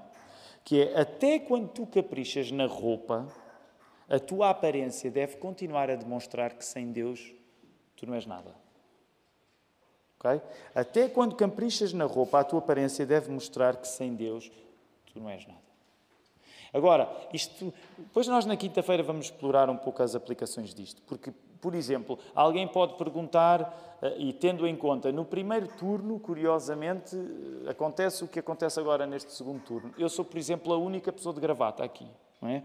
Que 0.63 0.81
é, 0.81 0.99
até 0.99 1.39
quando 1.39 1.69
tu 1.69 1.85
caprichas 1.85 2.51
na 2.51 2.65
roupa, 2.65 3.27
a 4.09 4.19
tua 4.19 4.49
aparência 4.49 5.09
deve 5.09 5.37
continuar 5.37 5.89
a 5.89 5.95
demonstrar 5.95 6.53
que 6.53 6.65
sem 6.65 6.91
Deus 6.91 7.33
tu 7.95 8.05
não 8.05 8.15
és 8.15 8.25
nada. 8.25 8.53
Okay? 10.23 10.39
Até 10.75 11.09
quando 11.09 11.35
caprichas 11.35 11.93
na 11.93 12.05
roupa, 12.05 12.39
a 12.39 12.43
tua 12.43 12.59
aparência 12.59 13.05
deve 13.05 13.31
mostrar 13.31 13.77
que 13.77 13.87
sem 13.87 14.13
Deus 14.13 14.51
tu 15.11 15.19
não 15.19 15.27
és 15.27 15.45
nada. 15.47 15.59
Agora, 16.71 17.11
isto, 17.33 17.73
depois 17.97 18.27
nós 18.27 18.45
na 18.45 18.55
quinta-feira 18.55 19.03
vamos 19.03 19.25
explorar 19.25 19.69
um 19.69 19.75
pouco 19.75 20.01
as 20.01 20.15
aplicações 20.15 20.73
disto, 20.73 21.01
porque, 21.05 21.33
por 21.59 21.75
exemplo, 21.75 22.17
alguém 22.33 22.65
pode 22.65 22.93
perguntar, 22.93 23.97
eh, 24.01 24.15
e 24.17 24.31
tendo 24.31 24.65
em 24.65 24.75
conta, 24.75 25.11
no 25.11 25.25
primeiro 25.25 25.67
turno, 25.67 26.17
curiosamente, 26.17 27.17
eh, 27.65 27.69
acontece 27.69 28.23
o 28.23 28.27
que 28.27 28.39
acontece 28.39 28.79
agora 28.79 29.05
neste 29.05 29.33
segundo 29.33 29.61
turno. 29.63 29.93
Eu 29.97 30.07
sou, 30.07 30.23
por 30.23 30.37
exemplo, 30.37 30.71
a 30.71 30.77
única 30.77 31.11
pessoa 31.11 31.35
de 31.35 31.41
gravata 31.41 31.83
aqui, 31.83 32.07
não 32.41 32.47
é? 32.47 32.63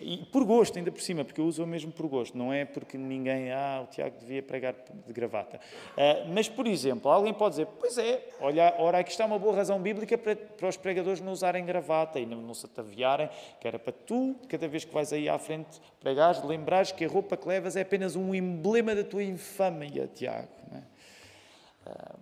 E 0.00 0.24
por 0.32 0.44
gosto, 0.44 0.78
ainda 0.78 0.90
por 0.90 1.02
cima, 1.02 1.22
porque 1.22 1.38
eu 1.38 1.44
uso 1.44 1.66
mesmo 1.66 1.92
por 1.92 2.06
gosto, 2.06 2.36
não 2.36 2.50
é 2.50 2.64
porque 2.64 2.96
ninguém, 2.96 3.52
ah, 3.52 3.84
o 3.84 3.86
Tiago 3.88 4.18
devia 4.18 4.42
pregar 4.42 4.74
de 5.06 5.12
gravata. 5.12 5.60
Uh, 5.92 6.32
mas, 6.32 6.48
por 6.48 6.66
exemplo, 6.66 7.10
alguém 7.10 7.34
pode 7.34 7.56
dizer, 7.56 7.66
pois 7.78 7.98
é, 7.98 8.26
olha, 8.40 8.74
ora, 8.78 8.98
aqui 8.98 9.10
está 9.10 9.26
uma 9.26 9.38
boa 9.38 9.54
razão 9.54 9.78
bíblica 9.80 10.16
para, 10.16 10.34
para 10.34 10.68
os 10.68 10.78
pregadores 10.78 11.20
não 11.20 11.30
usarem 11.30 11.64
gravata 11.66 12.18
e 12.18 12.24
não, 12.24 12.40
não 12.40 12.54
se 12.54 12.64
ataviarem, 12.64 13.28
que 13.60 13.68
era 13.68 13.78
para 13.78 13.92
tu, 13.92 14.34
cada 14.48 14.66
vez 14.66 14.82
que 14.82 14.94
vais 14.94 15.12
aí 15.12 15.28
à 15.28 15.38
frente 15.38 15.78
pregares, 16.00 16.42
lembrares 16.42 16.90
que 16.90 17.04
a 17.04 17.08
roupa 17.08 17.36
que 17.36 17.46
levas 17.46 17.76
é 17.76 17.82
apenas 17.82 18.16
um 18.16 18.34
emblema 18.34 18.94
da 18.94 19.04
tua 19.04 19.22
infâmia, 19.22 20.08
Tiago. 20.14 20.48
É? 20.72 21.90
Uh, 21.90 22.18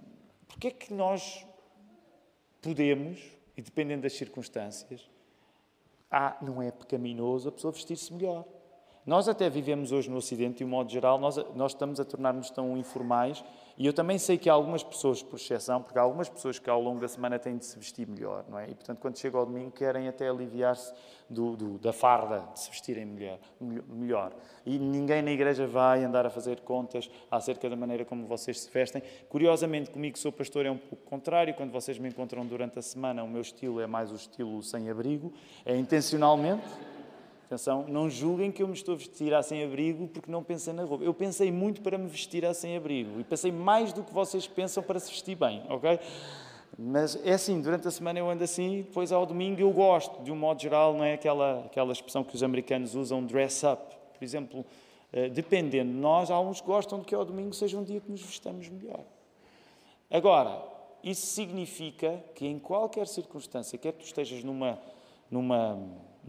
porque 0.48 0.66
é 0.66 0.70
que 0.72 0.92
nós 0.92 1.46
podemos, 2.60 3.20
e 3.56 3.62
dependendo 3.62 4.02
das 4.02 4.14
circunstâncias, 4.14 5.08
ah, 6.10 6.36
não 6.42 6.60
é 6.60 6.70
pecaminoso 6.70 7.48
a 7.48 7.52
pessoa 7.52 7.72
vestir-se 7.72 8.12
melhor. 8.12 8.44
Nós 9.06 9.28
até 9.28 9.48
vivemos 9.48 9.92
hoje 9.92 10.10
no 10.10 10.18
Ocidente, 10.18 10.58
de 10.58 10.64
um 10.64 10.68
modo 10.68 10.90
geral, 10.90 11.18
nós, 11.18 11.36
nós 11.54 11.72
estamos 11.72 11.98
a 11.98 12.04
tornar-nos 12.04 12.50
tão 12.50 12.76
informais 12.76 13.42
e 13.78 13.86
eu 13.86 13.94
também 13.94 14.18
sei 14.18 14.36
que 14.36 14.50
há 14.50 14.52
algumas 14.52 14.82
pessoas, 14.82 15.22
por 15.22 15.36
exceção, 15.36 15.82
porque 15.82 15.98
há 15.98 16.02
algumas 16.02 16.28
pessoas 16.28 16.58
que 16.58 16.68
ao 16.68 16.78
longo 16.82 17.00
da 17.00 17.08
semana 17.08 17.38
têm 17.38 17.56
de 17.56 17.64
se 17.64 17.78
vestir 17.78 18.06
melhor, 18.06 18.44
não 18.46 18.58
é? 18.58 18.68
E, 18.68 18.74
portanto, 18.74 18.98
quando 18.98 19.16
chega 19.16 19.38
ao 19.38 19.46
domingo, 19.46 19.70
querem 19.70 20.06
até 20.06 20.28
aliviar-se 20.28 20.92
do, 21.30 21.56
do, 21.56 21.78
da 21.78 21.90
farda 21.90 22.44
de 22.52 22.60
se 22.60 22.68
vestirem 22.68 23.06
melhor, 23.06 23.38
melhor. 23.58 24.32
E 24.66 24.78
ninguém 24.78 25.22
na 25.22 25.30
igreja 25.30 25.66
vai 25.66 26.04
andar 26.04 26.26
a 26.26 26.30
fazer 26.30 26.60
contas 26.60 27.10
acerca 27.30 27.70
da 27.70 27.76
maneira 27.76 28.04
como 28.04 28.26
vocês 28.26 28.60
se 28.60 28.70
vestem. 28.70 29.02
Curiosamente, 29.30 29.88
comigo, 29.90 30.12
que 30.12 30.20
sou 30.20 30.30
pastor, 30.30 30.66
é 30.66 30.70
um 30.70 30.76
pouco 30.76 31.02
contrário. 31.06 31.54
Quando 31.54 31.70
vocês 31.70 31.98
me 31.98 32.10
encontram 32.10 32.44
durante 32.44 32.78
a 32.78 32.82
semana, 32.82 33.24
o 33.24 33.28
meu 33.28 33.40
estilo 33.40 33.80
é 33.80 33.86
mais 33.86 34.12
o 34.12 34.16
estilo 34.16 34.62
sem 34.62 34.90
abrigo, 34.90 35.32
é 35.64 35.74
intencionalmente. 35.74 36.68
Atenção, 37.50 37.84
não 37.88 38.08
julguem 38.08 38.52
que 38.52 38.62
eu 38.62 38.68
me 38.68 38.74
estou 38.74 38.94
a 38.94 38.96
vestir 38.96 39.34
a 39.34 39.42
sem-abrigo 39.42 40.06
porque 40.06 40.30
não 40.30 40.40
pensei 40.40 40.72
na 40.72 40.84
roupa. 40.84 41.02
Eu 41.02 41.12
pensei 41.12 41.50
muito 41.50 41.82
para 41.82 41.98
me 41.98 42.06
vestir 42.06 42.46
a 42.46 42.54
sem-abrigo 42.54 43.18
e 43.18 43.24
pensei 43.24 43.50
mais 43.50 43.92
do 43.92 44.04
que 44.04 44.14
vocês 44.14 44.46
pensam 44.46 44.84
para 44.84 45.00
se 45.00 45.10
vestir 45.10 45.34
bem, 45.34 45.60
ok? 45.68 45.98
Mas 46.78 47.18
é 47.26 47.32
assim, 47.32 47.60
durante 47.60 47.88
a 47.88 47.90
semana 47.90 48.20
eu 48.20 48.30
ando 48.30 48.44
assim, 48.44 48.82
depois 48.82 49.10
ao 49.10 49.26
domingo 49.26 49.60
eu 49.60 49.72
gosto, 49.72 50.22
de 50.22 50.30
um 50.30 50.36
modo 50.36 50.62
geral, 50.62 50.94
não 50.94 51.02
é 51.02 51.14
aquela, 51.14 51.64
aquela 51.66 51.92
expressão 51.92 52.22
que 52.22 52.36
os 52.36 52.42
americanos 52.44 52.94
usam, 52.94 53.26
dress 53.26 53.66
up. 53.66 53.82
Por 54.16 54.22
exemplo, 54.24 54.64
eh, 55.12 55.28
dependendo 55.28 55.90
de 55.90 55.98
nós, 55.98 56.30
há 56.30 56.38
uns 56.38 56.60
que 56.60 56.68
gostam 56.68 57.00
de 57.00 57.04
que 57.04 57.16
ao 57.16 57.24
domingo 57.24 57.52
seja 57.52 57.76
um 57.76 57.82
dia 57.82 58.00
que 58.00 58.12
nos 58.12 58.22
vestamos 58.22 58.68
melhor. 58.68 59.00
Agora, 60.08 60.62
isso 61.02 61.26
significa 61.26 62.22
que 62.32 62.46
em 62.46 62.60
qualquer 62.60 63.08
circunstância, 63.08 63.76
quer 63.76 63.90
que 63.94 63.98
tu 63.98 64.06
estejas 64.06 64.44
numa, 64.44 64.78
numa 65.28 65.76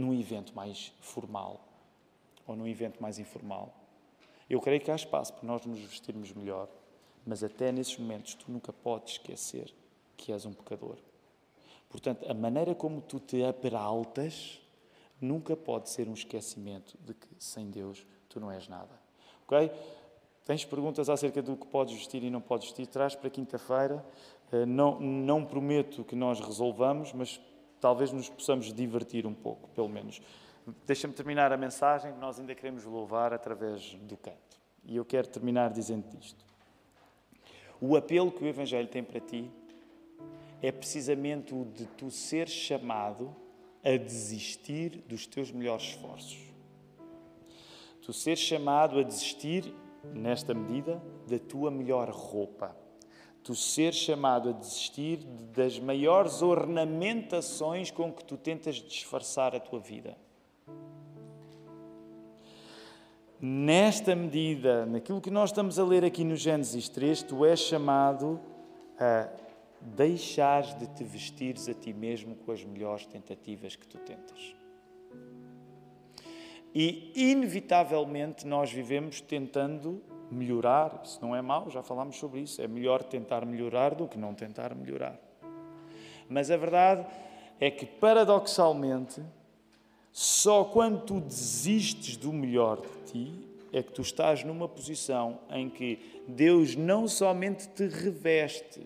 num 0.01 0.13
evento 0.13 0.53
mais 0.55 0.91
formal 0.99 1.67
ou 2.47 2.55
num 2.55 2.67
evento 2.67 3.01
mais 3.01 3.19
informal. 3.19 3.73
Eu 4.49 4.59
creio 4.59 4.81
que 4.81 4.91
há 4.91 4.95
espaço 4.95 5.33
para 5.33 5.47
nós 5.47 5.65
nos 5.65 5.79
vestirmos 5.79 6.33
melhor, 6.33 6.67
mas 7.25 7.43
até 7.43 7.71
nesses 7.71 7.97
momentos 7.97 8.33
tu 8.33 8.51
nunca 8.51 8.73
podes 8.73 9.13
esquecer 9.13 9.73
que 10.17 10.31
és 10.33 10.45
um 10.45 10.53
pecador. 10.53 10.97
Portanto, 11.89 12.29
a 12.29 12.33
maneira 12.33 12.73
como 12.73 13.01
tu 13.01 13.19
te 13.19 13.43
aperaltas 13.43 14.59
nunca 15.19 15.55
pode 15.55 15.89
ser 15.89 16.07
um 16.07 16.13
esquecimento 16.13 16.97
de 17.05 17.13
que 17.13 17.27
sem 17.37 17.69
Deus 17.69 18.05
tu 18.27 18.39
não 18.39 18.51
és 18.51 18.67
nada. 18.67 18.99
Ok? 19.45 19.71
Tens 20.45 20.65
perguntas 20.65 21.09
acerca 21.09 21.41
do 21.41 21.55
que 21.55 21.67
podes 21.67 21.93
vestir 21.93 22.23
e 22.23 22.29
não 22.29 22.41
podes 22.41 22.67
vestir? 22.67 22.87
Traz 22.87 23.13
para 23.13 23.29
quinta-feira. 23.29 24.03
Eh, 24.51 24.65
não, 24.65 24.99
não 24.99 25.45
prometo 25.45 26.03
que 26.03 26.15
nós 26.15 26.39
resolvamos, 26.39 27.13
mas 27.13 27.39
talvez 27.81 28.11
nos 28.13 28.29
possamos 28.29 28.71
divertir 28.71 29.25
um 29.25 29.33
pouco, 29.33 29.67
pelo 29.69 29.89
menos. 29.89 30.21
Deixa-me 30.85 31.13
terminar 31.13 31.51
a 31.51 31.57
mensagem, 31.57 32.13
nós 32.13 32.39
ainda 32.39 32.53
queremos 32.53 32.85
louvar 32.85 33.33
através 33.33 33.95
do 33.95 34.15
canto. 34.15 34.61
E 34.85 34.95
eu 34.95 35.03
quero 35.03 35.27
terminar 35.27 35.71
dizendo 35.71 36.05
isto. 36.19 36.45
O 37.81 37.97
apelo 37.97 38.31
que 38.31 38.43
o 38.43 38.47
Evangelho 38.47 38.87
tem 38.87 39.03
para 39.03 39.19
ti 39.19 39.51
é 40.61 40.71
precisamente 40.71 41.53
o 41.55 41.65
de 41.65 41.87
tu 41.87 42.11
ser 42.11 42.47
chamado 42.47 43.35
a 43.83 43.97
desistir 43.97 45.03
dos 45.07 45.25
teus 45.25 45.51
melhores 45.51 45.83
esforços. 45.83 46.39
Tu 48.03 48.13
ser 48.13 48.37
chamado 48.37 48.99
a 48.99 49.03
desistir, 49.03 49.73
nesta 50.13 50.53
medida, 50.53 51.01
da 51.27 51.39
tua 51.39 51.71
melhor 51.71 52.09
roupa 52.09 52.75
tu 53.43 53.55
ser 53.55 53.93
chamado 53.93 54.49
a 54.49 54.51
desistir 54.51 55.17
das 55.53 55.79
maiores 55.79 56.41
ornamentações 56.41 57.89
com 57.89 58.11
que 58.11 58.23
tu 58.23 58.37
tentas 58.37 58.75
disfarçar 58.75 59.55
a 59.55 59.59
tua 59.59 59.79
vida. 59.79 60.15
Nesta 63.39 64.15
medida, 64.15 64.85
naquilo 64.85 65.19
que 65.19 65.31
nós 65.31 65.49
estamos 65.49 65.79
a 65.79 65.83
ler 65.83 66.05
aqui 66.05 66.23
no 66.23 66.35
Gênesis 66.35 66.87
3, 66.87 67.23
tu 67.23 67.43
és 67.43 67.59
chamado 67.59 68.39
a 68.99 69.27
deixares 69.81 70.75
de 70.75 70.85
te 70.85 71.03
vestires 71.03 71.67
a 71.67 71.73
ti 71.73 71.91
mesmo 71.91 72.35
com 72.35 72.51
as 72.51 72.63
melhores 72.63 73.07
tentativas 73.07 73.75
que 73.75 73.87
tu 73.87 73.97
tentas. 73.97 74.55
E, 76.73 77.11
inevitavelmente, 77.15 78.45
nós 78.45 78.71
vivemos 78.71 79.19
tentando 79.19 80.01
melhorar, 80.33 81.01
isso 81.03 81.19
não 81.21 81.35
é 81.35 81.41
mau, 81.41 81.69
já 81.69 81.83
falámos 81.83 82.17
sobre 82.17 82.41
isso. 82.41 82.61
É 82.61 82.67
melhor 82.67 83.03
tentar 83.03 83.45
melhorar 83.45 83.95
do 83.95 84.07
que 84.07 84.17
não 84.17 84.33
tentar 84.33 84.73
melhorar. 84.73 85.19
Mas 86.29 86.49
a 86.49 86.57
verdade 86.57 87.05
é 87.59 87.69
que, 87.69 87.85
paradoxalmente, 87.85 89.21
só 90.11 90.63
quando 90.63 91.05
tu 91.05 91.19
desistes 91.19 92.17
do 92.17 92.33
melhor 92.33 92.81
de 92.81 93.11
ti 93.11 93.47
é 93.73 93.81
que 93.81 93.91
tu 93.91 94.01
estás 94.01 94.43
numa 94.43 94.67
posição 94.67 95.39
em 95.49 95.69
que 95.69 96.21
Deus 96.27 96.75
não 96.75 97.07
somente 97.07 97.69
te 97.69 97.87
reveste, 97.87 98.85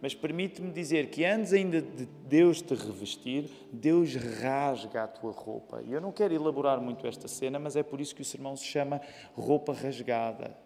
mas 0.00 0.14
permite-me 0.14 0.70
dizer 0.70 1.08
que 1.10 1.24
antes 1.24 1.52
ainda 1.52 1.82
de 1.82 2.06
Deus 2.26 2.62
te 2.62 2.74
revestir, 2.74 3.50
Deus 3.70 4.14
rasga 4.14 5.04
a 5.04 5.08
tua 5.08 5.32
roupa. 5.32 5.82
E 5.86 5.92
eu 5.92 6.00
não 6.00 6.10
quero 6.10 6.32
elaborar 6.32 6.80
muito 6.80 7.06
esta 7.06 7.28
cena, 7.28 7.58
mas 7.58 7.76
é 7.76 7.82
por 7.82 8.00
isso 8.00 8.14
que 8.14 8.22
o 8.22 8.24
sermão 8.24 8.56
se 8.56 8.64
chama 8.64 9.00
roupa 9.36 9.74
rasgada. 9.74 10.56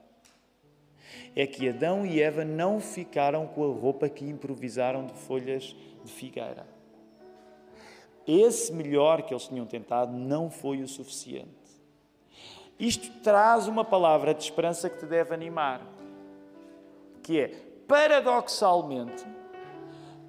É 1.35 1.47
que 1.47 1.69
Adão 1.69 2.07
e 2.07 2.23
Eva 2.23 2.45
não 2.45 2.81
ficaram 2.81 3.47
com 3.47 3.65
a 3.65 3.75
roupa 3.75 4.09
que 4.09 4.25
improvisaram 4.25 5.07
de 5.07 5.15
folhas 5.15 5.75
de 6.05 6.13
figueira. 6.13 6.67
Esse 8.27 8.73
melhor 8.73 9.23
que 9.23 9.35
eles 9.35 9.49
tinham 9.49 9.67
tentado 9.67 10.13
não 10.13 10.49
foi 10.49 10.81
o 10.81 10.89
suficiente. 10.89 11.51
Isto 12.79 13.11
traz 13.21 13.67
uma 13.67 13.85
palavra 13.85 14.33
de 14.33 14.43
esperança 14.45 14.89
que 14.89 14.99
te 14.99 15.07
deve 15.07 15.35
animar, 15.35 15.81
que 17.23 17.39
é 17.39 17.74
paradoxalmente, 17.87 19.25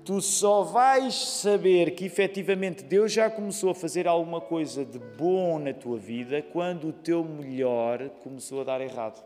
tu 0.03 0.21
só 0.21 0.61
vais 0.61 1.15
saber 1.15 1.95
que 1.95 2.05
efetivamente 2.05 2.83
Deus 2.83 3.11
já 3.11 3.29
começou 3.29 3.71
a 3.71 3.75
fazer 3.75 4.07
alguma 4.07 4.39
coisa 4.39 4.85
de 4.85 4.99
bom 4.99 5.57
na 5.59 5.73
tua 5.73 5.97
vida 5.97 6.41
quando 6.41 6.89
o 6.89 6.93
teu 6.93 7.23
melhor 7.23 8.09
começou 8.23 8.61
a 8.61 8.63
dar 8.63 8.81
errado. 8.81 9.23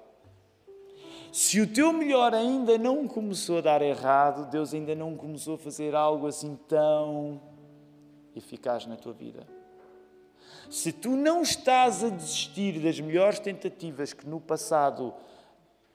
Se 1.32 1.62
o 1.62 1.68
teu 1.68 1.94
melhor 1.94 2.34
ainda 2.34 2.78
não 2.78 3.08
começou 3.08 3.60
a 3.60 3.62
dar 3.62 3.82
errado, 3.82 4.50
Deus 4.50 4.74
ainda 4.74 4.96
não 4.96 5.16
começou 5.16 5.56
a 5.56 5.58
fazer 5.58 5.94
algo 5.94 6.26
assim 6.26 6.58
tão 6.68 7.40
eficaz 8.36 8.88
na 8.88 8.96
tua 8.96 9.14
vida. 9.14 9.46
Se 10.70 10.92
tu 10.92 11.12
não 11.12 11.42
estás 11.42 12.04
a 12.04 12.10
desistir 12.10 12.80
das 12.80 13.00
melhores 13.00 13.40
tentativas 13.40 14.14
que 14.14 14.28
no 14.28 14.40
passado 14.40 15.14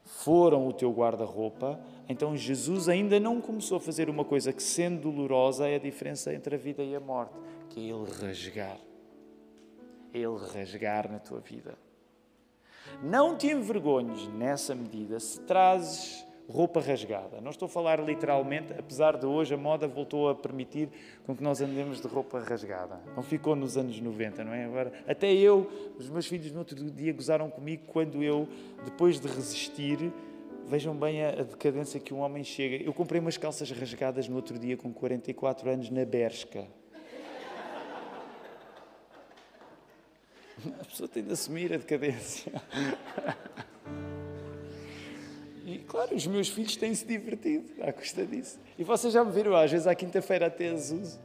foram 0.05 0.69
o 0.69 0.73
teu 0.73 0.93
guarda-roupa, 0.93 1.81
então 2.09 2.37
Jesus 2.37 2.89
ainda 2.89 3.19
não 3.19 3.41
começou 3.41 3.79
a 3.79 3.81
fazer 3.81 4.11
uma 4.11 4.25
coisa 4.25 4.53
que, 4.53 4.63
sendo 4.63 5.11
dolorosa, 5.11 5.67
é 5.67 5.77
a 5.77 5.79
diferença 5.79 6.33
entre 6.33 6.55
a 6.55 6.59
vida 6.59 6.83
e 6.83 6.95
a 6.95 7.01
morte, 7.01 7.33
que 7.71 7.81
é 7.81 7.95
Ele 7.95 8.11
rasgar. 8.11 8.79
É 10.13 10.19
Ele 10.19 10.37
rasgar 10.37 11.11
na 11.11 11.19
tua 11.19 11.41
vida. 11.41 11.77
Não 13.03 13.37
te 13.37 13.49
envergonhes 13.49 14.29
nessa 14.29 14.75
medida 14.75 15.19
se 15.19 15.41
trazes 15.41 16.25
roupa 16.49 16.81
rasgada. 16.81 17.41
Não 17.41 17.51
estou 17.51 17.67
a 17.67 17.69
falar 17.69 18.01
literalmente, 18.01 18.73
apesar 18.79 19.17
de 19.17 19.27
hoje 19.27 19.55
a 19.55 19.57
moda 19.57 19.89
voltou 19.89 20.29
a 20.29 20.35
permitir 20.35 20.89
com 21.27 21.35
que 21.35 21.43
nós 21.43 21.61
andemos 21.61 22.01
de 22.01 22.07
roupa 22.07 22.39
rasgada. 22.41 23.01
Não 23.17 23.23
ficou 23.23 23.57
nos 23.57 23.77
anos 23.77 23.99
90, 23.99 24.45
não 24.45 24.53
é? 24.53 24.65
Agora, 24.65 24.93
até 25.07 25.33
eu, 25.33 25.71
os 25.99 26.09
meus 26.09 26.27
filhos 26.27 26.53
no 26.53 26.59
outro 26.59 26.77
dia 26.91 27.13
gozaram 27.13 27.51
comigo 27.51 27.85
quando 27.87 28.23
eu, 28.23 28.49
depois 28.85 29.19
de 29.19 29.27
resistir, 29.27 30.13
vejam 30.67 30.95
bem 30.95 31.25
a, 31.25 31.31
decadência 31.43 31.99
que 31.99 32.13
um 32.13 32.21
homem 32.21 32.45
chega. 32.45 32.85
Eu 32.85 32.93
comprei 32.93 33.21
umas 33.21 33.37
calças 33.37 33.71
rasgadas 33.71 34.29
no 34.29 34.37
outro 34.37 34.59
dia 34.59 34.77
com 34.77 34.93
44 34.93 35.71
anos 35.71 35.91
na 35.91 36.05
Bershka. 36.05 36.67
A 40.81 40.85
pessoa 40.85 41.09
tem 41.09 41.23
de 41.23 41.33
assumir 41.33 41.75
a 41.75 41.77
decadência. 41.77 42.53
E 45.65 45.79
claro, 45.79 46.15
os 46.15 46.27
meus 46.27 46.49
filhos 46.49 46.77
têm-se 46.77 47.07
divertido 47.07 47.83
à 47.83 47.93
custa 47.93 48.27
disso. 48.27 48.59
E 48.79 48.85
vocês 48.85 49.13
já 49.13 49.25
me 49.25 49.33
viram 49.33 49.57
às 49.57 49.71
vezes 49.71 49.87
à 49.87 49.95
quinta-feira 49.95 50.47
até 50.47 50.69
as 50.69 51.19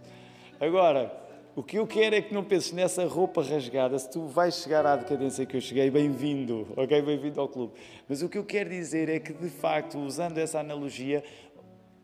Agora, 0.60 1.12
o 1.56 1.64
que 1.64 1.78
eu 1.78 1.86
quero 1.86 2.16
é 2.16 2.22
que 2.22 2.34
não 2.34 2.44
penses 2.44 2.72
nessa 2.72 3.06
roupa 3.06 3.44
rasgada. 3.44 4.00
Se 4.00 4.10
tu 4.10 4.28
vais 4.28 4.56
chegar 4.56 4.86
à 4.86 4.96
decadência 4.96 5.46
que 5.46 5.58
eu 5.58 5.62
cheguei, 5.62 5.90
bem-vindo, 5.90 6.68
ok? 6.78 7.02
Bem-vindo 7.02 7.42
ao 7.42 7.50
clube. 7.50 7.74
Mas 8.08 8.22
o 8.22 8.30
que 8.30 8.38
eu 8.38 8.46
quero 8.46 8.70
dizer 8.70 9.10
é 9.10 9.20
que, 9.20 9.34
de 9.34 9.50
facto, 9.50 9.98
usando 10.00 10.38
essa 10.38 10.60
analogia, 10.60 11.22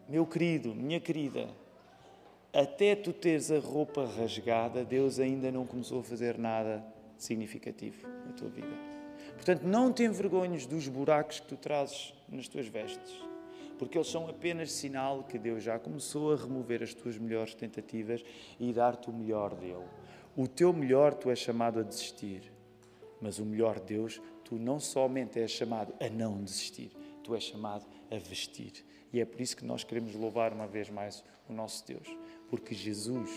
meu 0.10 0.26
querido, 0.26 0.76
minha 0.76 1.00
querida, 1.00 1.48
até 2.54 2.96
tu 2.96 3.14
teres 3.14 3.50
a 3.50 3.60
roupa 3.60 4.06
rasgada, 4.06 4.84
Deus 4.84 5.20
ainda 5.20 5.52
não 5.52 5.66
começou 5.66 6.02
a 6.02 6.04
fazer 6.04 6.38
nada 6.38 6.84
significativo 7.18 8.08
na 8.26 8.34
tua 8.34 8.50
vida. 8.50 8.95
Portanto, 9.36 9.64
não 9.64 9.92
te 9.92 10.04
envergonhes 10.04 10.66
dos 10.66 10.88
buracos 10.88 11.40
que 11.40 11.48
tu 11.48 11.58
trazes 11.58 12.14
nas 12.28 12.48
tuas 12.48 12.68
vestes, 12.68 13.14
porque 13.78 13.98
eles 13.98 14.10
são 14.10 14.28
apenas 14.28 14.72
sinal 14.72 15.24
que 15.24 15.38
Deus 15.38 15.64
já 15.64 15.78
começou 15.78 16.34
a 16.34 16.36
remover 16.36 16.82
as 16.82 16.94
tuas 16.94 17.18
melhores 17.18 17.54
tentativas 17.54 18.24
e 18.60 18.74
dar-te 18.74 19.10
o 19.10 19.14
melhor 19.14 19.54
dele. 19.54 19.86
O 20.36 20.48
teu 20.48 20.74
melhor 20.74 21.14
tu 21.14 21.30
és 21.30 21.40
chamado 21.40 21.80
a 21.80 21.84
desistir, 21.84 22.52
mas 23.22 23.40
o 23.40 23.46
melhor 23.46 23.80
de 23.80 23.96
Deus 23.96 24.22
tu 24.44 24.56
não 24.56 24.80
somente 24.80 25.40
és 25.40 25.52
chamado 25.52 25.94
a 26.00 26.10
não 26.10 26.44
desistir, 26.44 26.92
tu 27.24 27.36
és 27.36 27.44
chamado 27.44 27.86
a 28.12 28.18
vestir. 28.18 28.86
E 29.12 29.20
é 29.20 29.26
por 29.26 29.42
isso 29.42 29.58
que 29.58 29.66
nós 29.66 29.84
queremos 29.84 30.14
louvar 30.14 30.54
uma 30.54 30.68
vez 30.68 30.90
mais 30.90 31.24
o 31.50 31.54
nosso 31.54 31.86
Deus, 31.88 32.08
porque 32.50 32.76
Jesus 32.76 33.30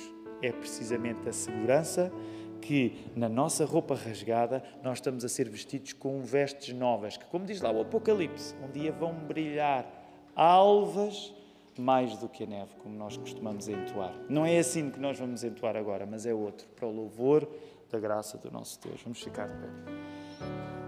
é 0.42 0.52
precisamente 0.52 1.28
a 1.28 1.32
segurança 1.32 2.12
que 2.60 3.06
na 3.16 3.28
nossa 3.28 3.64
roupa 3.64 3.94
rasgada 3.94 4.62
nós 4.82 4.98
estamos 4.98 5.24
a 5.24 5.28
ser 5.28 5.48
vestidos 5.48 5.92
com 5.92 6.20
vestes 6.22 6.74
novas, 6.74 7.16
que, 7.16 7.24
como 7.26 7.44
diz 7.44 7.60
lá 7.60 7.70
o 7.70 7.80
Apocalipse, 7.80 8.54
um 8.62 8.70
dia 8.70 8.92
vão 8.92 9.14
brilhar 9.14 9.86
alvas 10.34 11.34
mais 11.78 12.16
do 12.18 12.28
que 12.28 12.44
a 12.44 12.46
neve, 12.46 12.74
como 12.82 12.96
nós 12.96 13.16
costumamos 13.16 13.68
entoar. 13.68 14.12
Não 14.28 14.44
é 14.44 14.58
assim 14.58 14.90
que 14.90 14.98
nós 14.98 15.18
vamos 15.18 15.44
entoar 15.44 15.76
agora, 15.76 16.04
mas 16.04 16.26
é 16.26 16.34
outro, 16.34 16.66
para 16.74 16.86
o 16.86 16.92
louvor 16.92 17.48
da 17.90 17.98
graça 17.98 18.36
do 18.36 18.50
nosso 18.50 18.80
Deus. 18.80 19.00
Vamos 19.02 19.22
ficar 19.22 19.46
de 19.46 19.54
pé. 19.54 20.87